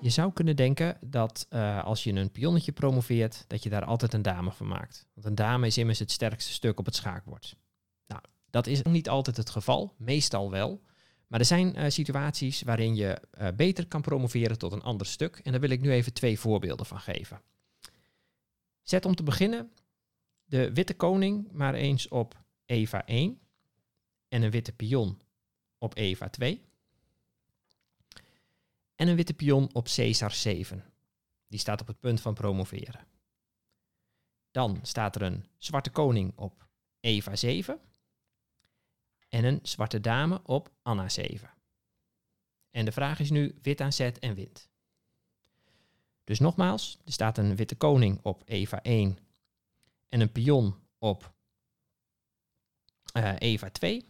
Je 0.00 0.10
zou 0.10 0.32
kunnen 0.32 0.56
denken 0.56 0.98
dat 1.00 1.46
uh, 1.50 1.84
als 1.84 2.04
je 2.04 2.12
een 2.12 2.30
pionnetje 2.30 2.72
promoveert, 2.72 3.44
dat 3.46 3.62
je 3.62 3.70
daar 3.70 3.84
altijd 3.84 4.12
een 4.12 4.22
dame 4.22 4.52
van 4.52 4.66
maakt. 4.66 5.06
Want 5.14 5.26
een 5.26 5.34
dame 5.34 5.66
is 5.66 5.78
immers 5.78 5.98
het 5.98 6.10
sterkste 6.10 6.52
stuk 6.52 6.78
op 6.78 6.84
het 6.84 6.94
schaakbord. 6.94 7.56
Nou, 8.06 8.20
dat 8.50 8.66
is 8.66 8.82
niet 8.82 9.08
altijd 9.08 9.36
het 9.36 9.50
geval, 9.50 9.94
meestal 9.98 10.50
wel. 10.50 10.82
Maar 11.32 11.40
er 11.40 11.46
zijn 11.46 11.78
uh, 11.78 11.88
situaties 11.88 12.62
waarin 12.62 12.94
je 12.94 13.20
uh, 13.38 13.48
beter 13.56 13.86
kan 13.86 14.02
promoveren 14.02 14.58
tot 14.58 14.72
een 14.72 14.82
ander 14.82 15.06
stuk. 15.06 15.36
En 15.36 15.52
daar 15.52 15.60
wil 15.60 15.70
ik 15.70 15.80
nu 15.80 15.90
even 15.90 16.12
twee 16.12 16.38
voorbeelden 16.38 16.86
van 16.86 17.00
geven. 17.00 17.40
Zet 18.82 19.04
om 19.04 19.14
te 19.14 19.22
beginnen 19.22 19.72
de 20.44 20.72
witte 20.72 20.94
koning 20.94 21.52
maar 21.52 21.74
eens 21.74 22.08
op 22.08 22.42
Eva 22.64 23.06
1 23.06 23.40
en 24.28 24.42
een 24.42 24.50
witte 24.50 24.72
pion 24.72 25.20
op 25.78 25.96
Eva 25.96 26.28
2 26.28 26.64
en 28.94 29.08
een 29.08 29.16
witte 29.16 29.34
pion 29.34 29.74
op 29.74 29.88
Caesar 29.94 30.32
7. 30.32 30.84
Die 31.46 31.60
staat 31.60 31.80
op 31.80 31.86
het 31.86 32.00
punt 32.00 32.20
van 32.20 32.34
promoveren. 32.34 33.06
Dan 34.50 34.78
staat 34.82 35.16
er 35.16 35.22
een 35.22 35.46
zwarte 35.58 35.90
koning 35.90 36.32
op 36.36 36.66
Eva 37.00 37.36
7 37.36 37.80
en 39.32 39.44
een 39.44 39.58
zwarte 39.62 40.00
dame 40.00 40.40
op 40.44 40.70
Anna 40.82 41.08
7. 41.08 41.50
En 42.70 42.84
de 42.84 42.92
vraag 42.92 43.20
is 43.20 43.30
nu 43.30 43.58
wit 43.62 43.80
aan 43.80 43.92
zet 43.92 44.18
en 44.18 44.34
wit. 44.34 44.68
Dus 46.24 46.38
nogmaals, 46.38 46.98
er 47.04 47.12
staat 47.12 47.38
een 47.38 47.56
witte 47.56 47.74
koning 47.74 48.20
op 48.22 48.42
Eva 48.44 48.82
1 48.82 49.18
en 50.08 50.20
een 50.20 50.32
pion 50.32 50.74
op 50.98 51.32
uh, 53.16 53.32
Eva 53.38 53.70
2. 53.70 54.04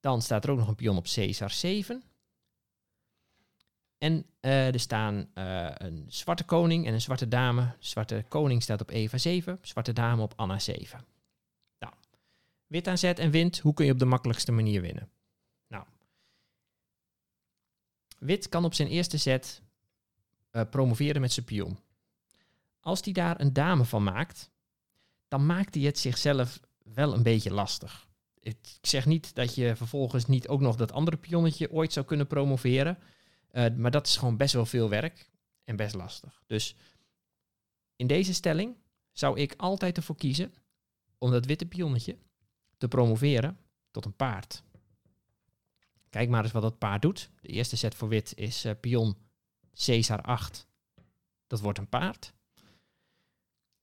Dan 0.00 0.22
staat 0.22 0.44
er 0.44 0.50
ook 0.50 0.58
nog 0.58 0.68
een 0.68 0.74
pion 0.74 0.96
op 0.96 1.06
Caesar 1.14 1.50
7. 1.50 2.02
En 3.98 4.26
uh, 4.40 4.74
er 4.74 4.80
staan 4.80 5.30
uh, 5.34 5.70
een 5.74 6.04
zwarte 6.08 6.44
koning 6.44 6.86
en 6.86 6.92
een 6.92 7.00
zwarte 7.00 7.28
dame. 7.28 7.76
Zwarte 7.78 8.24
koning 8.28 8.62
staat 8.62 8.80
op 8.80 8.90
Eva 8.90 9.18
7, 9.18 9.58
zwarte 9.62 9.92
dame 9.92 10.22
op 10.22 10.32
Anna 10.36 10.58
7. 10.58 11.17
Wit 12.68 12.88
aan 12.88 12.98
zet 12.98 13.18
en 13.18 13.30
wint, 13.30 13.58
hoe 13.58 13.74
kun 13.74 13.86
je 13.86 13.92
op 13.92 13.98
de 13.98 14.04
makkelijkste 14.04 14.52
manier 14.52 14.80
winnen? 14.80 15.10
Nou, 15.66 15.84
wit 18.18 18.48
kan 18.48 18.64
op 18.64 18.74
zijn 18.74 18.88
eerste 18.88 19.18
set 19.18 19.62
uh, 20.52 20.62
promoveren 20.70 21.20
met 21.20 21.32
zijn 21.32 21.46
pion. 21.46 21.78
Als 22.80 23.00
hij 23.04 23.12
daar 23.12 23.40
een 23.40 23.52
dame 23.52 23.84
van 23.84 24.02
maakt, 24.02 24.50
dan 25.28 25.46
maakt 25.46 25.74
hij 25.74 25.84
het 25.84 25.98
zichzelf 25.98 26.60
wel 26.82 27.14
een 27.14 27.22
beetje 27.22 27.52
lastig. 27.52 28.08
Ik 28.40 28.78
zeg 28.80 29.06
niet 29.06 29.34
dat 29.34 29.54
je 29.54 29.76
vervolgens 29.76 30.26
niet 30.26 30.48
ook 30.48 30.60
nog 30.60 30.76
dat 30.76 30.92
andere 30.92 31.16
pionnetje 31.16 31.70
ooit 31.70 31.92
zou 31.92 32.06
kunnen 32.06 32.26
promoveren. 32.26 32.98
Uh, 33.52 33.66
maar 33.76 33.90
dat 33.90 34.06
is 34.06 34.16
gewoon 34.16 34.36
best 34.36 34.54
wel 34.54 34.66
veel 34.66 34.88
werk 34.88 35.30
en 35.64 35.76
best 35.76 35.94
lastig. 35.94 36.42
Dus 36.46 36.76
in 37.96 38.06
deze 38.06 38.34
stelling 38.34 38.76
zou 39.12 39.40
ik 39.40 39.54
altijd 39.56 39.96
ervoor 39.96 40.16
kiezen 40.16 40.54
om 41.18 41.30
dat 41.30 41.46
witte 41.46 41.66
pionnetje 41.66 42.18
te 42.78 42.88
promoveren 42.88 43.58
tot 43.90 44.04
een 44.04 44.16
paard. 44.16 44.62
Kijk 46.10 46.28
maar 46.28 46.42
eens 46.42 46.52
wat 46.52 46.62
dat 46.62 46.78
paard 46.78 47.02
doet. 47.02 47.30
De 47.40 47.48
eerste 47.48 47.76
set 47.76 47.94
voor 47.94 48.08
wit 48.08 48.32
is 48.36 48.64
uh, 48.64 48.72
pion 48.80 49.16
Caesar 49.74 50.20
8. 50.20 50.66
Dat 51.46 51.60
wordt 51.60 51.78
een 51.78 51.88
paard. 51.88 52.32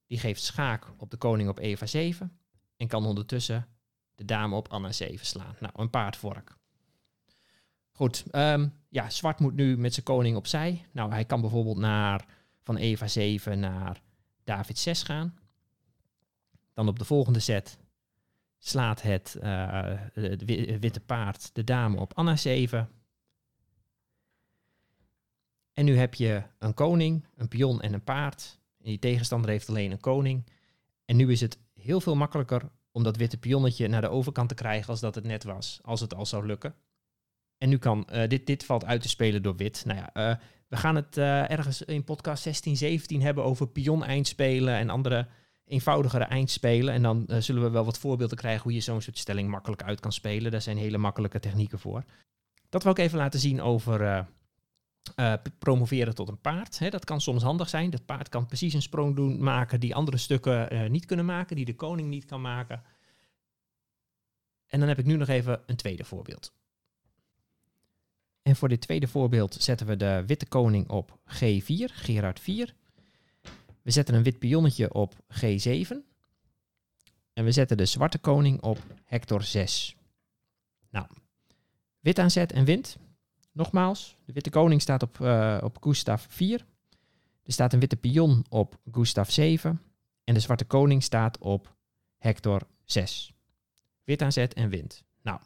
Die 0.08 0.20
geeft 0.20 0.44
schaak 0.44 0.94
op 0.98 1.12
de 1.12 1.18
koning 1.18 1.50
op 1.50 1.60
Eva 1.60 1.86
7 1.86 2.40
en 2.78 2.88
kan 2.88 3.06
ondertussen 3.06 3.68
de 4.16 4.25
dame 4.25 4.56
op 4.56 4.68
Anna 4.68 4.92
7 4.92 5.25
slaan. 5.25 5.56
Nou, 5.60 5.74
een 5.75 5.90
paardvork. 5.90 6.58
Goed, 7.92 8.25
um, 8.32 8.74
ja, 8.90 9.10
zwart 9.10 9.40
moet 9.40 9.56
nu 9.56 9.78
met 9.78 9.94
zijn 9.94 10.06
koning 10.06 10.36
opzij. 10.36 10.86
Nou, 10.92 11.12
hij 11.12 11.25
kan 11.25 11.42
bijvoorbeeld 11.42 11.78
naar 11.78 12.25
van 12.64 12.78
Eva 12.78 13.08
7 13.08 13.60
naar 13.60 14.02
David 14.44 14.78
6 14.78 15.04
gaan. 15.04 15.38
Dan 16.74 16.88
op 16.88 17.00
de 17.00 17.06
volgende 17.06 17.40
set 17.40 17.78
slaat 18.59 19.01
het, 19.01 19.38
uh, 19.43 19.93
het 20.13 20.45
witte 20.79 21.00
paard 21.00 21.50
de 21.53 21.63
dame 21.63 22.00
op 22.00 22.13
Anna 22.13 22.35
7. 22.35 22.89
En 25.74 25.85
nu 25.85 25.98
heb 25.98 26.13
je 26.13 26.44
een 26.59 26.74
koning, 26.74 27.25
een 27.35 27.48
pion 27.48 27.81
en 27.81 27.94
een 27.94 28.03
paard. 28.03 28.59
En 28.77 28.85
die 28.85 29.00
tegenstander 29.00 29.50
heeft 29.50 29.70
alleen 29.70 29.91
een 29.91 30.00
koning. 30.00 30.48
En 31.05 31.15
nu 31.15 31.31
is 31.31 31.41
het 31.41 31.59
heel 31.74 32.01
veel 32.01 32.15
makkelijker 32.15 32.70
om 32.91 33.03
dat 33.03 33.18
witte 33.18 33.37
pionnetje 33.37 33.87
naar 33.87 34.01
de 34.01 34.09
overkant 34.09 34.50
te 34.50 34.55
krijgen 34.55 34.89
als 34.89 35.00
dat 35.00 35.15
het 35.15 35.24
net 35.24 35.44
was. 35.44 35.79
Als 35.83 36.01
het 36.01 36.13
al 36.13 36.25
zou 36.25 36.46
lukken. 36.46 36.75
En 37.57 37.70
nu 37.70 37.77
kan, 37.77 38.07
uh, 38.13 38.27
dit, 38.27 38.46
dit 38.46 38.65
valt 38.65 38.85
uit 38.85 39.01
te 39.01 39.09
spelen 39.09 39.41
door 39.41 39.55
wit. 39.55 39.83
Nou 39.85 40.00
ja, 40.00 40.29
uh, 40.31 40.35
we 40.68 40.77
gaan 40.77 40.96
het 40.96 41.18
ergens 41.18 41.81
in 41.81 42.03
podcast 42.03 42.44
16, 42.44 42.77
17 42.77 43.22
hebben 43.22 43.44
over 43.44 43.68
pion-eindspelen 43.68 44.75
en 44.75 44.89
andere 44.89 45.27
eenvoudigere 45.66 46.24
eindspelen. 46.24 46.94
En 46.94 47.01
dan 47.01 47.25
zullen 47.40 47.64
we 47.64 47.70
wel 47.70 47.86
wat 47.86 48.00
voorbeelden 48.00 48.38
krijgen 48.38 48.64
hoe 48.64 48.74
je 48.74 48.80
zo'n 48.80 49.01
soort 49.01 49.18
stelling 49.18 49.50
makkelijk 49.50 49.84
uit 49.84 50.00
kan 50.00 50.12
spelen. 50.12 50.51
Daar 50.51 50.62
zijn 50.62 50.78
hele 50.78 50.98
makkelijke 50.98 51.40
technieken 51.40 51.80
voor. 51.80 52.04
Dat 52.70 52.84
wil 52.84 52.92
ik 52.92 52.98
even 52.98 53.18
laten 53.18 53.40
zien 53.40 53.62
over 53.62 54.28
promoveren 55.60 56.16
tot 56.16 56.30
een 56.30 56.42
paard. 56.42 56.92
Dat 56.92 57.06
kan 57.06 57.22
soms 57.22 57.44
handig 57.44 57.70
zijn. 57.70 57.90
Dat 57.90 58.06
paard 58.06 58.30
kan 58.30 58.46
precies 58.46 58.74
een 58.74 58.82
sprong 58.82 59.16
doen, 59.16 59.44
maken 59.44 59.80
die 59.80 59.96
andere 59.96 60.18
stukken 60.18 60.92
niet 60.92 61.06
kunnen 61.06 61.25
maken, 61.25 61.56
die 61.56 61.66
de 61.66 61.75
koning 61.75 62.10
niet 62.10 62.25
kan 62.25 62.42
maken. 62.42 62.84
En 64.68 64.80
dan 64.80 64.88
heb 64.90 65.00
ik 65.00 65.06
nu 65.06 65.16
nog 65.16 65.28
even 65.28 65.62
een 65.66 65.75
tweede 65.75 66.04
voorbeeld. 66.04 66.54
En 68.42 68.56
voor 68.56 68.70
dit 68.70 68.82
tweede 68.82 69.08
voorbeeld 69.08 69.54
zetten 69.54 69.88
we 69.88 69.98
de 69.98 70.24
witte 70.25 70.46
koning 70.46 70.90
op 70.90 71.20
G4, 71.28 71.94
Gerard 71.94 72.40
4. 72.40 72.75
We 73.85 73.91
zetten 73.91 74.15
een 74.15 74.24
wit 74.24 74.39
pionnetje 74.39 74.93
op 74.93 75.13
G7. 75.13 75.95
En 77.33 77.43
we 77.43 77.51
zetten 77.51 77.77
de 77.77 77.85
zwarte 77.85 78.17
koning 78.17 78.61
op 78.61 78.79
Hector 79.03 79.43
6. 79.43 79.95
Nou, 80.89 81.07
wit 82.00 82.19
aanzet 82.19 82.51
en 82.51 82.65
wint. 82.65 82.98
Nogmaals, 83.51 84.15
de 84.25 84.33
witte 84.33 84.50
koning 84.50 84.81
staat 84.81 85.03
op, 85.03 85.17
uh, 85.19 85.57
op 85.63 85.77
Gustav 85.83 86.25
4. 86.29 86.65
Er 87.43 87.53
staat 87.53 87.74
een 87.74 87.79
witte 87.79 87.95
pion 87.95 88.45
op 88.50 88.79
Gustav 88.91 89.29
7. 89.29 89.81
En 90.24 90.33
de 90.33 90.39
zwarte 90.39 90.65
koning 90.65 91.03
staat 91.03 91.37
op 91.37 91.75
Hector 92.17 92.61
6. 92.83 93.33
Wit 94.03 94.21
aanzet 94.21 94.53
en 94.53 94.69
wint. 94.69 95.03
Nou, 95.21 95.39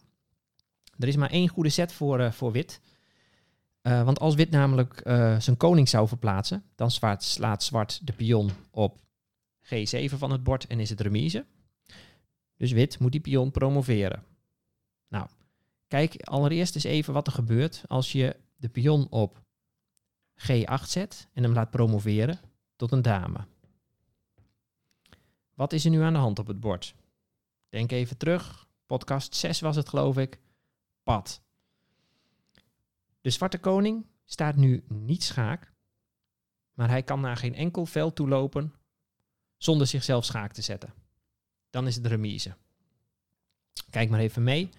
er 0.98 1.08
is 1.08 1.16
maar 1.16 1.32
één 1.32 1.48
goede 1.48 1.70
set 1.70 1.92
voor, 1.92 2.20
uh, 2.20 2.32
voor 2.32 2.52
wit. 2.52 2.82
Uh, 3.82 4.04
want 4.04 4.20
als 4.20 4.36
wit 4.36 4.50
namelijk 4.50 5.02
uh, 5.06 5.40
zijn 5.40 5.58
koning 5.58 5.90
zou 5.90 6.08
verplaatsen, 6.08 6.64
dan 6.76 6.92
slaat 7.18 7.64
zwart 7.64 8.08
de 8.08 8.14
pion 8.14 8.50
op 8.72 9.00
G7 9.66 10.14
van 10.18 10.32
het 10.32 10.44
bord 10.44 10.68
en 10.68 10.80
is 10.80 10.90
het 10.90 11.02
remise. 11.02 11.46
Dus 12.58 12.72
wit 12.72 13.00
moet 13.00 13.12
die 13.12 13.22
pion 13.22 13.52
promoveren. 13.52 14.24
Nou, 15.08 15.28
kijk 15.88 16.22
allereerst 16.22 16.76
eens 16.76 16.84
even 16.84 17.14
wat 17.14 17.28
er 17.28 17.34
gebeurt 17.34 17.84
als 17.88 18.12
je 18.12 18.36
de 18.56 18.70
pion 18.70 19.08
op 19.10 19.42
G8 20.48 20.84
zet 20.86 21.28
en 21.34 21.44
hem 21.44 21.54
laat 21.54 21.70
promoveren 21.70 22.40
tot 22.76 22.92
een 22.92 23.02
dame. 23.02 23.46
Wat 25.54 25.74
is 25.74 25.86
er 25.86 25.92
nu 25.92 26.02
aan 26.02 26.14
de 26.14 26.20
hand 26.20 26.40
op 26.40 26.48
het 26.48 26.60
bord? 26.60 26.96
Denk 27.70 27.92
even 27.92 28.18
terug. 28.18 28.68
Podcast 28.86 29.36
6 29.36 29.60
was 29.60 29.76
het, 29.76 29.90
geloof 29.90 30.18
ik. 30.18 30.40
Pad. 31.04 31.42
De 33.30 33.36
zwarte 33.36 33.58
koning 33.58 34.06
staat 34.26 34.56
nu 34.56 34.84
niet 34.88 35.24
schaak, 35.24 35.74
maar 36.74 36.90
hij 36.90 37.04
kan 37.04 37.22
naar 37.22 37.38
geen 37.38 37.56
enkel 37.56 37.86
veld 37.86 38.16
toe 38.16 38.28
lopen 38.28 38.74
zonder 39.58 39.88
zichzelf 39.88 40.26
schaak 40.26 40.54
te 40.54 40.62
zetten. 40.62 40.94
Dan 41.70 41.88
is 41.88 41.96
het 41.96 42.06
remise. 42.06 42.56
Kijk 43.90 44.10
maar 44.10 44.20
even 44.20 44.44
mee. 44.44 44.70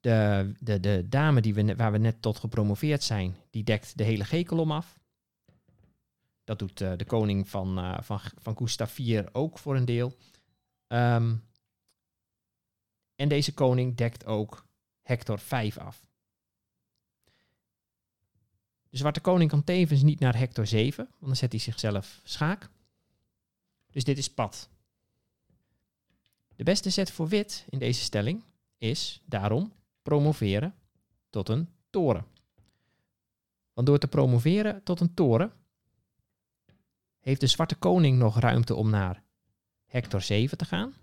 De, 0.00 0.52
de, 0.60 0.80
de 0.80 1.06
dame 1.08 1.40
die 1.40 1.54
we, 1.54 1.76
waar 1.76 1.92
we 1.92 1.98
net 1.98 2.22
tot 2.22 2.38
gepromoveerd 2.38 3.02
zijn, 3.02 3.36
die 3.50 3.64
dekt 3.64 3.98
de 3.98 4.04
hele 4.04 4.24
G-kolom 4.24 4.72
af. 4.72 4.98
Dat 6.44 6.58
doet 6.58 6.80
uh, 6.80 6.92
de 6.96 7.04
koning 7.04 7.48
van, 7.48 7.78
uh, 7.78 8.00
van, 8.00 8.20
van 8.36 8.56
Gustav 8.56 8.98
IV 8.98 9.24
ook 9.32 9.58
voor 9.58 9.76
een 9.76 9.84
deel. 9.84 10.16
Um, 10.88 11.44
en 13.14 13.28
deze 13.28 13.54
koning 13.54 13.96
dekt 13.96 14.26
ook 14.26 14.66
Hector 15.02 15.38
5 15.38 15.78
af. 15.78 16.10
De 18.92 18.98
zwarte 18.98 19.20
koning 19.20 19.50
kan 19.50 19.64
tevens 19.64 20.02
niet 20.02 20.20
naar 20.20 20.38
hector 20.38 20.66
7, 20.66 21.04
want 21.04 21.26
dan 21.26 21.36
zet 21.36 21.52
hij 21.52 21.60
zichzelf 21.60 22.20
schaak. 22.24 22.68
Dus 23.90 24.04
dit 24.04 24.18
is 24.18 24.30
pad. 24.30 24.68
De 26.56 26.64
beste 26.64 26.90
zet 26.90 27.10
voor 27.10 27.28
wit 27.28 27.66
in 27.68 27.78
deze 27.78 28.02
stelling 28.02 28.42
is 28.78 29.22
daarom 29.24 29.72
promoveren 30.02 30.74
tot 31.30 31.48
een 31.48 31.68
toren. 31.90 32.26
Want 33.72 33.86
door 33.86 33.98
te 33.98 34.08
promoveren 34.08 34.82
tot 34.82 35.00
een 35.00 35.14
toren 35.14 35.52
heeft 37.20 37.40
de 37.40 37.46
zwarte 37.46 37.74
koning 37.74 38.18
nog 38.18 38.38
ruimte 38.38 38.74
om 38.74 38.90
naar 38.90 39.22
hector 39.86 40.20
7 40.20 40.58
te 40.58 40.64
gaan. 40.64 40.94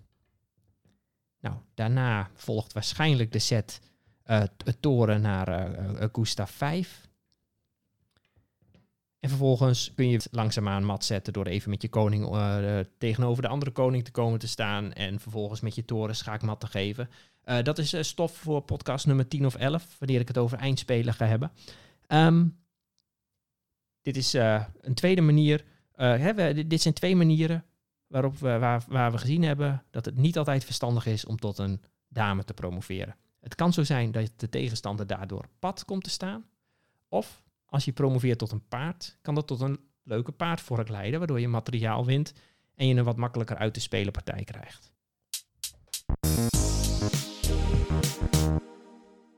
Nou, 1.40 1.56
daarna 1.74 2.30
volgt 2.34 2.72
waarschijnlijk 2.72 3.32
de 3.32 3.38
set 3.38 3.80
uh, 4.26 4.42
toren 4.80 5.20
naar 5.20 5.48
uh, 5.78 6.00
uh, 6.00 6.08
Gustav 6.12 6.50
5. 6.50 7.08
En 9.20 9.28
vervolgens 9.28 9.92
kun 9.94 10.08
je 10.08 10.16
het 10.16 10.28
langzaamaan 10.30 10.84
mat 10.84 11.04
zetten 11.04 11.32
door 11.32 11.46
even 11.46 11.70
met 11.70 11.82
je 11.82 11.88
koning 11.88 12.34
uh, 12.34 12.78
tegenover 12.98 13.42
de 13.42 13.48
andere 13.48 13.70
koning 13.70 14.04
te 14.04 14.10
komen 14.10 14.38
te 14.38 14.48
staan. 14.48 14.92
En 14.92 15.20
vervolgens 15.20 15.60
met 15.60 15.74
je 15.74 15.84
toren 15.84 16.16
schaakmat 16.16 16.60
te 16.60 16.66
geven. 16.66 17.10
Uh, 17.44 17.62
dat 17.62 17.78
is 17.78 18.08
stof 18.08 18.36
voor 18.36 18.60
podcast 18.60 19.06
nummer 19.06 19.28
10 19.28 19.46
of 19.46 19.54
11, 19.54 19.96
wanneer 19.98 20.20
ik 20.20 20.28
het 20.28 20.38
over 20.38 20.58
eindspelen 20.58 21.14
ga 21.14 21.26
hebben. 21.26 21.52
Um, 22.08 22.58
dit 24.02 24.16
is 24.16 24.32
een 24.32 24.94
tweede 24.94 25.20
manier. 25.20 25.64
Hè, 25.94 26.54
dit 26.66 26.82
zijn 26.82 26.94
twee 26.94 27.16
manieren 27.16 27.64
waarop 28.06 28.38
we, 28.38 28.58
waar, 28.58 28.84
waar 28.88 29.12
we 29.12 29.18
gezien 29.18 29.42
hebben 29.42 29.84
dat 29.90 30.04
het 30.04 30.16
niet 30.16 30.38
altijd 30.38 30.64
verstandig 30.64 31.06
is 31.06 31.24
om 31.24 31.36
tot 31.36 31.58
een 31.58 31.80
dame 32.08 32.44
te 32.44 32.54
promoveren. 32.54 33.16
Het 33.40 33.54
kan 33.54 33.72
zo 33.72 33.84
zijn 33.84 34.10
dat 34.10 34.32
de 34.36 34.48
tegenstander 34.48 35.06
daardoor 35.06 35.48
pad 35.58 35.84
komt 35.84 36.04
te 36.04 36.10
staan. 36.10 36.44
Of 37.08 37.42
als 37.70 37.84
je 37.84 37.92
promoveert 37.92 38.38
tot 38.38 38.52
een 38.52 38.68
paard, 38.68 39.18
kan 39.22 39.34
dat 39.34 39.46
tot 39.46 39.60
een 39.60 39.80
leuke 40.02 40.32
paardvork 40.32 40.88
leiden, 40.88 41.18
waardoor 41.18 41.40
je 41.40 41.48
materiaal 41.48 42.04
wint 42.04 42.32
en 42.74 42.86
je 42.86 42.94
een 42.94 43.04
wat 43.04 43.16
makkelijker 43.16 43.56
uit 43.56 43.74
te 43.74 43.80
spelen 43.80 44.12
partij 44.12 44.44
krijgt. 44.44 44.92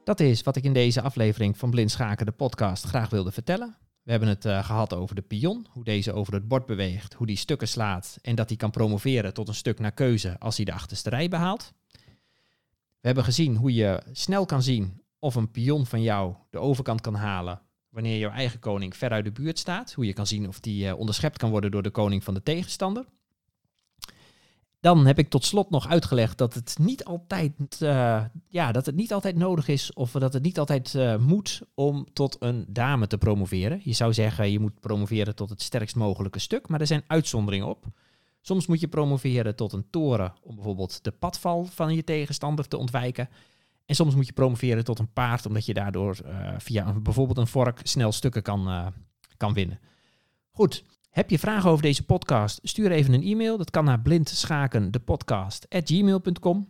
Dat 0.04 0.20
is 0.20 0.42
wat 0.42 0.56
ik 0.56 0.64
in 0.64 0.72
deze 0.72 1.02
aflevering 1.02 1.58
van 1.58 1.70
Blind 1.70 1.90
Schaken, 1.90 2.26
de 2.26 2.32
podcast, 2.32 2.84
graag 2.84 3.10
wilde 3.10 3.32
vertellen. 3.32 3.76
We 4.02 4.10
hebben 4.10 4.28
het 4.28 4.44
uh, 4.44 4.64
gehad 4.64 4.94
over 4.94 5.14
de 5.14 5.22
pion, 5.22 5.66
hoe 5.70 5.84
deze 5.84 6.12
over 6.12 6.34
het 6.34 6.48
bord 6.48 6.66
beweegt, 6.66 7.14
hoe 7.14 7.26
die 7.26 7.36
stukken 7.36 7.68
slaat 7.68 8.18
en 8.22 8.34
dat 8.34 8.48
hij 8.48 8.56
kan 8.56 8.70
promoveren 8.70 9.34
tot 9.34 9.48
een 9.48 9.54
stuk 9.54 9.78
naar 9.78 9.92
keuze 9.92 10.38
als 10.38 10.56
hij 10.56 10.64
de 10.64 10.72
achterste 10.72 11.10
rij 11.10 11.28
behaalt. 11.28 11.72
We 13.00 13.08
hebben 13.08 13.24
gezien 13.24 13.56
hoe 13.56 13.74
je 13.74 14.02
snel 14.12 14.46
kan 14.46 14.62
zien 14.62 15.02
of 15.18 15.34
een 15.34 15.50
pion 15.50 15.86
van 15.86 16.02
jou 16.02 16.34
de 16.50 16.58
overkant 16.58 17.00
kan 17.00 17.14
halen 17.14 17.60
wanneer 17.92 18.18
jouw 18.18 18.30
eigen 18.30 18.58
koning 18.58 18.96
ver 18.96 19.10
uit 19.10 19.24
de 19.24 19.32
buurt 19.32 19.58
staat. 19.58 19.92
Hoe 19.92 20.06
je 20.06 20.12
kan 20.12 20.26
zien 20.26 20.48
of 20.48 20.60
die 20.60 20.84
uh, 20.84 20.98
onderschept 20.98 21.38
kan 21.38 21.50
worden 21.50 21.70
door 21.70 21.82
de 21.82 21.90
koning 21.90 22.24
van 22.24 22.34
de 22.34 22.42
tegenstander. 22.42 23.04
Dan 24.80 25.06
heb 25.06 25.18
ik 25.18 25.30
tot 25.30 25.44
slot 25.44 25.70
nog 25.70 25.88
uitgelegd 25.88 26.38
dat 26.38 26.54
het 26.54 26.76
niet 26.80 27.04
altijd, 27.04 27.52
uh, 27.82 28.24
ja, 28.48 28.72
dat 28.72 28.86
het 28.86 28.94
niet 28.94 29.12
altijd 29.12 29.36
nodig 29.36 29.68
is 29.68 29.92
of 29.92 30.10
dat 30.10 30.32
het 30.32 30.42
niet 30.42 30.58
altijd 30.58 30.94
uh, 30.94 31.16
moet 31.16 31.62
om 31.74 32.06
tot 32.12 32.36
een 32.40 32.64
dame 32.68 33.06
te 33.06 33.18
promoveren. 33.18 33.80
Je 33.84 33.92
zou 33.92 34.12
zeggen 34.12 34.50
je 34.50 34.58
moet 34.58 34.80
promoveren 34.80 35.34
tot 35.34 35.50
het 35.50 35.62
sterkst 35.62 35.96
mogelijke 35.96 36.38
stuk, 36.38 36.68
maar 36.68 36.80
er 36.80 36.86
zijn 36.86 37.04
uitzonderingen 37.06 37.68
op. 37.68 37.86
Soms 38.40 38.66
moet 38.66 38.80
je 38.80 38.88
promoveren 38.88 39.56
tot 39.56 39.72
een 39.72 39.90
toren 39.90 40.34
om 40.42 40.54
bijvoorbeeld 40.54 41.04
de 41.04 41.10
padval 41.10 41.64
van 41.64 41.94
je 41.94 42.04
tegenstander 42.04 42.68
te 42.68 42.76
ontwijken. 42.76 43.28
En 43.92 43.98
soms 43.98 44.14
moet 44.14 44.26
je 44.26 44.32
promoveren 44.32 44.84
tot 44.84 44.98
een 44.98 45.12
paard, 45.12 45.46
omdat 45.46 45.66
je 45.66 45.74
daardoor 45.74 46.18
uh, 46.24 46.48
via 46.58 46.92
bijvoorbeeld 46.92 47.38
een 47.38 47.46
vork 47.46 47.80
snel 47.82 48.12
stukken 48.12 48.42
kan, 48.42 48.68
uh, 48.68 48.86
kan 49.36 49.52
winnen. 49.52 49.78
Goed, 50.50 50.84
heb 51.10 51.30
je 51.30 51.38
vragen 51.38 51.70
over 51.70 51.82
deze 51.82 52.04
podcast? 52.04 52.60
Stuur 52.62 52.90
even 52.90 53.14
een 53.14 53.22
e-mail. 53.22 53.56
Dat 53.56 53.70
kan 53.70 53.84
naar 53.84 54.00
blindschakendepodcast.gmail.com. 54.00 56.56
Um, 56.56 56.66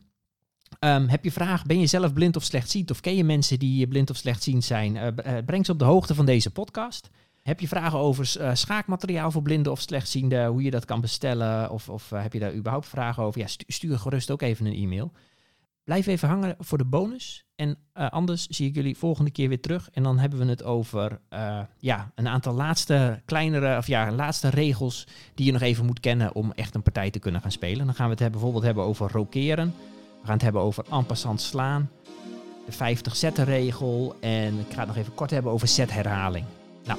ehm, 0.78 1.08
heb 1.08 1.24
je 1.24 1.32
vragen? 1.32 1.66
Ben 1.66 1.80
je 1.80 1.86
zelf 1.86 2.12
blind 2.12 2.36
of 2.36 2.42
slechtziend? 2.42 2.90
Of 2.90 3.00
ken 3.00 3.16
je 3.16 3.24
mensen 3.24 3.58
die 3.58 3.86
blind 3.86 4.10
of 4.10 4.16
slechtziend 4.16 4.64
zijn? 4.64 4.96
Uh, 4.96 5.06
breng 5.46 5.66
ze 5.66 5.72
op 5.72 5.78
de 5.78 5.84
hoogte 5.84 6.14
van 6.14 6.26
deze 6.26 6.50
podcast. 6.50 7.10
Heb 7.42 7.60
je 7.60 7.68
vragen 7.68 7.98
over 7.98 8.26
schaakmateriaal 8.52 9.30
voor 9.30 9.42
blinden 9.42 9.72
of 9.72 9.80
slechtzienden? 9.80 10.46
Hoe 10.46 10.62
je 10.62 10.70
dat 10.70 10.84
kan 10.84 11.00
bestellen? 11.00 11.70
Of, 11.70 11.88
of 11.88 12.10
heb 12.10 12.32
je 12.32 12.38
daar 12.38 12.54
überhaupt 12.54 12.86
vragen 12.86 13.22
over? 13.22 13.40
Ja, 13.40 13.46
stuur 13.66 13.98
gerust 13.98 14.30
ook 14.30 14.42
even 14.42 14.66
een 14.66 14.74
e-mail. 14.74 15.12
Blijf 15.84 16.06
even 16.06 16.28
hangen 16.28 16.56
voor 16.58 16.78
de 16.78 16.84
bonus. 16.84 17.44
En 17.54 17.76
uh, 17.94 18.10
anders 18.10 18.46
zie 18.46 18.68
ik 18.68 18.74
jullie 18.74 18.96
volgende 18.96 19.30
keer 19.30 19.48
weer 19.48 19.60
terug. 19.60 19.88
En 19.92 20.02
dan 20.02 20.18
hebben 20.18 20.38
we 20.38 20.44
het 20.44 20.62
over 20.62 21.20
ja, 21.78 22.12
een 22.14 22.28
aantal 22.28 22.54
laatste 22.54 23.22
kleinere, 23.24 23.76
of 23.76 23.86
ja, 23.86 24.12
laatste 24.12 24.48
regels 24.48 25.06
die 25.34 25.46
je 25.46 25.52
nog 25.52 25.60
even 25.60 25.86
moet 25.86 26.00
kennen 26.00 26.34
om 26.34 26.52
echt 26.52 26.74
een 26.74 26.82
partij 26.82 27.10
te 27.10 27.18
kunnen 27.18 27.40
gaan 27.40 27.50
spelen. 27.50 27.86
Dan 27.86 27.94
gaan 27.94 28.10
we 28.10 28.22
het 28.22 28.32
bijvoorbeeld 28.32 28.64
hebben 28.64 28.84
over 28.84 29.10
rokeren. 29.12 29.74
We 30.20 30.26
gaan 30.28 30.34
het 30.34 30.42
hebben 30.42 30.62
over 30.62 30.84
en 30.90 31.06
passant 31.06 31.40
slaan. 31.40 31.90
De 32.66 32.72
50 32.72 33.16
zetten 33.16 33.44
regel. 33.44 34.16
En 34.20 34.58
ik 34.58 34.72
ga 34.72 34.78
het 34.78 34.86
nog 34.86 34.96
even 34.96 35.14
kort 35.14 35.30
hebben 35.30 35.52
over 35.52 35.68
setherhaling. 35.68 36.44
Nou, 36.84 36.98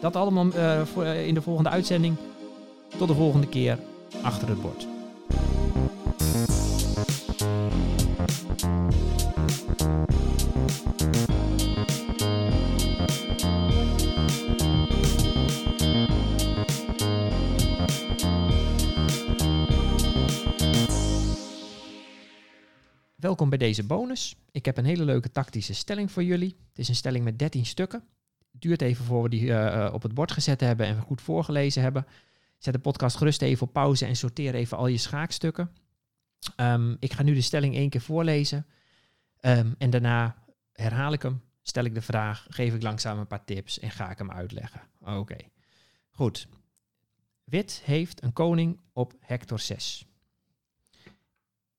dat 0.00 0.16
allemaal 0.16 0.46
uh, 0.46 1.26
in 1.26 1.34
de 1.34 1.42
volgende 1.42 1.70
uitzending. 1.70 2.16
Tot 2.98 3.08
de 3.08 3.14
volgende 3.14 3.48
keer 3.48 3.78
achter 4.22 4.48
het 4.48 4.62
bord. 4.62 4.86
Welkom 23.18 23.48
bij 23.48 23.58
deze 23.58 23.84
bonus. 23.84 24.36
Ik 24.50 24.64
heb 24.64 24.76
een 24.76 24.84
hele 24.84 25.04
leuke 25.04 25.30
tactische 25.30 25.74
stelling 25.74 26.12
voor 26.12 26.24
jullie. 26.24 26.56
Het 26.68 26.78
is 26.78 26.88
een 26.88 26.94
stelling 26.94 27.24
met 27.24 27.38
13 27.38 27.66
stukken 27.66 28.04
duurt 28.58 28.82
even 28.82 29.04
voor 29.04 29.22
we 29.22 29.28
die 29.28 29.44
uh, 29.44 29.90
op 29.92 30.02
het 30.02 30.14
bord 30.14 30.32
gezet 30.32 30.60
hebben 30.60 30.86
en 30.86 31.00
goed 31.00 31.22
voorgelezen 31.22 31.82
hebben. 31.82 32.06
Zet 32.58 32.74
de 32.74 32.80
podcast 32.80 33.16
gerust 33.16 33.42
even 33.42 33.66
op 33.66 33.72
pauze 33.72 34.06
en 34.06 34.16
sorteer 34.16 34.54
even 34.54 34.76
al 34.76 34.86
je 34.86 34.96
schaakstukken. 34.96 35.72
Um, 36.56 36.96
ik 37.00 37.12
ga 37.12 37.22
nu 37.22 37.34
de 37.34 37.40
stelling 37.40 37.74
één 37.74 37.90
keer 37.90 38.00
voorlezen. 38.00 38.66
Um, 39.40 39.74
en 39.78 39.90
daarna 39.90 40.36
herhaal 40.72 41.12
ik 41.12 41.22
hem, 41.22 41.42
stel 41.62 41.84
ik 41.84 41.94
de 41.94 42.02
vraag, 42.02 42.46
geef 42.48 42.74
ik 42.74 42.82
langzaam 42.82 43.18
een 43.18 43.26
paar 43.26 43.44
tips 43.44 43.78
en 43.78 43.90
ga 43.90 44.10
ik 44.10 44.18
hem 44.18 44.30
uitleggen. 44.30 44.80
Oké, 45.00 45.36
goed. 46.10 46.48
Wit 47.44 47.82
heeft 47.84 48.22
een 48.22 48.32
koning 48.32 48.80
op 48.92 49.14
hector 49.20 49.58
6. 49.58 50.07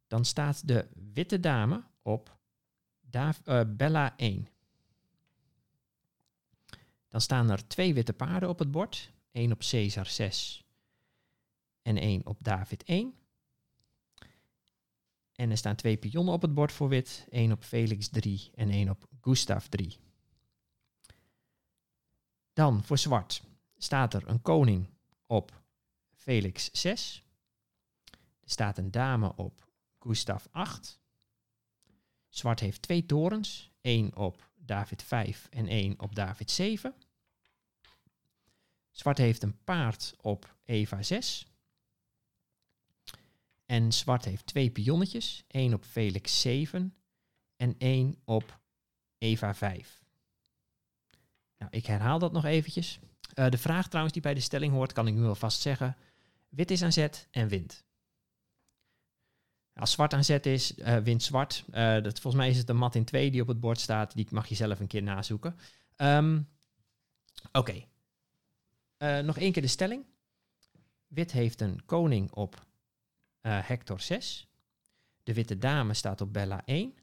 Dan 0.10 0.26
staat 0.26 0.67
de 0.67 0.88
witte 1.13 1.39
dame 1.39 1.84
op 2.02 2.38
Dav 3.02 3.39
uh, 3.45 3.62
Bella 3.67 4.17
1. 4.17 4.48
Dan 7.08 7.22
staan 7.22 7.50
er 7.50 7.67
twee 7.67 7.93
witte 7.93 8.13
paarden 8.13 8.50
op 8.50 8.60
het 8.60 8.72
bord. 8.72 9.12
één 9.32 9.52
op 9.52 9.60
Caesar 9.60 10.06
6 10.06 10.63
en 11.82 11.98
één 11.98 12.26
op 12.26 12.38
David 12.39 12.84
1. 12.84 13.13
En 15.36 15.52
er 15.52 15.58
staan 15.58 15.76
twee 15.76 15.98
pionnen 15.98 16.34
op 16.34 16.41
het 16.41 16.54
bord 16.54 16.72
voor 16.72 16.89
wit. 16.89 17.26
één 17.30 17.52
op 17.52 17.63
Felix 17.63 18.10
3 18.10 18.52
en 18.56 18.69
één 18.69 18.89
op 18.89 19.08
Gustav 19.22 19.65
3. 19.65 19.98
Dan 22.54 22.84
voor 22.84 22.98
zwart 22.98 23.43
staat 23.78 24.13
er 24.13 24.28
een 24.28 24.41
koning 24.41 24.89
op 25.26 25.62
Felix 26.15 26.72
6. 26.72 27.24
Er 28.41 28.50
staat 28.50 28.78
een 28.78 28.91
dame 28.91 29.36
op 29.36 29.68
Gustav 29.99 30.45
8. 30.51 30.99
Zwart 32.29 32.59
heeft 32.59 32.81
twee 32.81 33.05
torens. 33.05 33.71
één 33.81 34.15
op 34.15 34.49
David 34.55 35.03
5 35.03 35.47
en 35.49 35.67
1 35.67 35.99
op 35.99 36.15
David 36.15 36.51
7. 36.51 36.95
Zwart 38.91 39.17
heeft 39.17 39.43
een 39.43 39.63
paard 39.63 40.13
op 40.21 40.55
Eva 40.63 41.03
6. 41.03 41.47
En 43.65 43.93
zwart 43.93 44.25
heeft 44.25 44.45
twee 44.45 44.69
pionnetjes, 44.69 45.43
1 45.47 45.73
op 45.73 45.83
Felix 45.83 46.41
7 46.41 46.95
en 47.55 47.75
1 47.77 48.15
op 48.25 48.59
Eva 49.17 49.55
5. 49.55 50.03
Nou, 51.57 51.71
ik 51.71 51.85
herhaal 51.85 52.19
dat 52.19 52.31
nog 52.31 52.45
eventjes. 52.45 52.99
Uh, 53.35 53.49
de 53.49 53.57
vraag 53.57 53.88
trouwens 53.88 54.13
die 54.13 54.23
bij 54.23 54.33
de 54.33 54.39
stelling 54.39 54.73
hoort, 54.73 54.93
kan 54.93 55.07
ik 55.07 55.13
nu 55.13 55.25
alvast 55.25 55.62
zeggen. 55.62 55.97
Wit 56.49 56.71
is 56.71 56.81
aan 56.81 56.91
zet 56.91 57.27
en 57.31 57.47
wint. 57.47 57.83
Als 59.80 59.92
zwart 59.92 60.13
aan 60.13 60.24
zet 60.24 60.46
is, 60.46 60.78
uh, 60.78 60.98
wint 60.98 61.24
zwart. 61.24 61.63
Uh, 61.70 61.76
dat, 62.02 62.20
volgens 62.20 62.36
mij 62.44 62.50
is 62.50 62.58
het 62.58 62.68
de 62.68 62.74
mat 62.74 62.96
in 62.96 63.06
2 63.06 63.32
die 63.32 63.42
op 63.42 63.48
het 63.48 63.60
bord 63.60 63.80
staat. 63.80 64.15
Die 64.15 64.28
mag 64.30 64.48
je 64.48 64.56
zelf 64.56 64.80
een 64.80 64.88
keer 64.88 65.04
nazoeken. 65.04 65.56
Um, 65.98 66.50
Oké. 67.52 67.86
Uh, 68.98 69.20
nog 69.20 69.38
één 69.38 69.52
keer 69.52 69.62
de 69.62 69.68
stelling. 69.68 70.06
Wit 71.08 71.32
heeft 71.32 71.62
een 71.62 71.86
koning 71.86 72.32
op 72.32 72.68
hector 73.42 74.00
6. 74.00 74.48
De 75.24 75.34
witte 75.34 75.58
dame 75.58 75.94
staat 75.94 76.22
op 76.22 76.34
bella 76.34 76.65
1. 76.65 76.94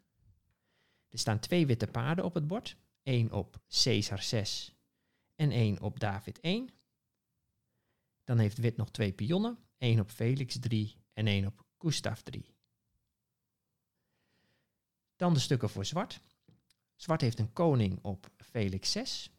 Er 1.08 1.18
staan 1.18 1.38
twee 1.38 1.66
witte 1.66 1.86
paarden 1.86 2.24
op 2.24 2.34
het 2.34 2.46
bord. 2.46 2.76
Eén 3.02 3.32
op 3.32 3.60
Caesar 3.82 4.22
6 4.22 4.74
en 5.34 5.50
één 5.50 5.80
op 5.80 6.00
David 6.00 6.40
1. 6.40 6.68
Dan 8.24 8.38
heeft 8.38 8.58
wit 8.58 8.76
nog 8.76 8.90
twee 8.90 9.12
pionnen. 9.12 9.58
één 9.78 10.00
op 10.00 10.10
Felix 10.10 10.58
3 10.58 10.96
en 11.12 11.26
één 11.26 11.46
op 11.46 11.64
Gustav 11.78 12.20
3. 12.20 12.55
Dan 15.16 15.34
de 15.34 15.40
stukken 15.40 15.70
voor 15.70 15.84
zwart. 15.84 16.20
Zwart 16.96 17.20
heeft 17.20 17.38
een 17.38 17.52
koning 17.52 17.98
op 18.02 18.30
Felix 18.36 18.92
6. 18.92 19.30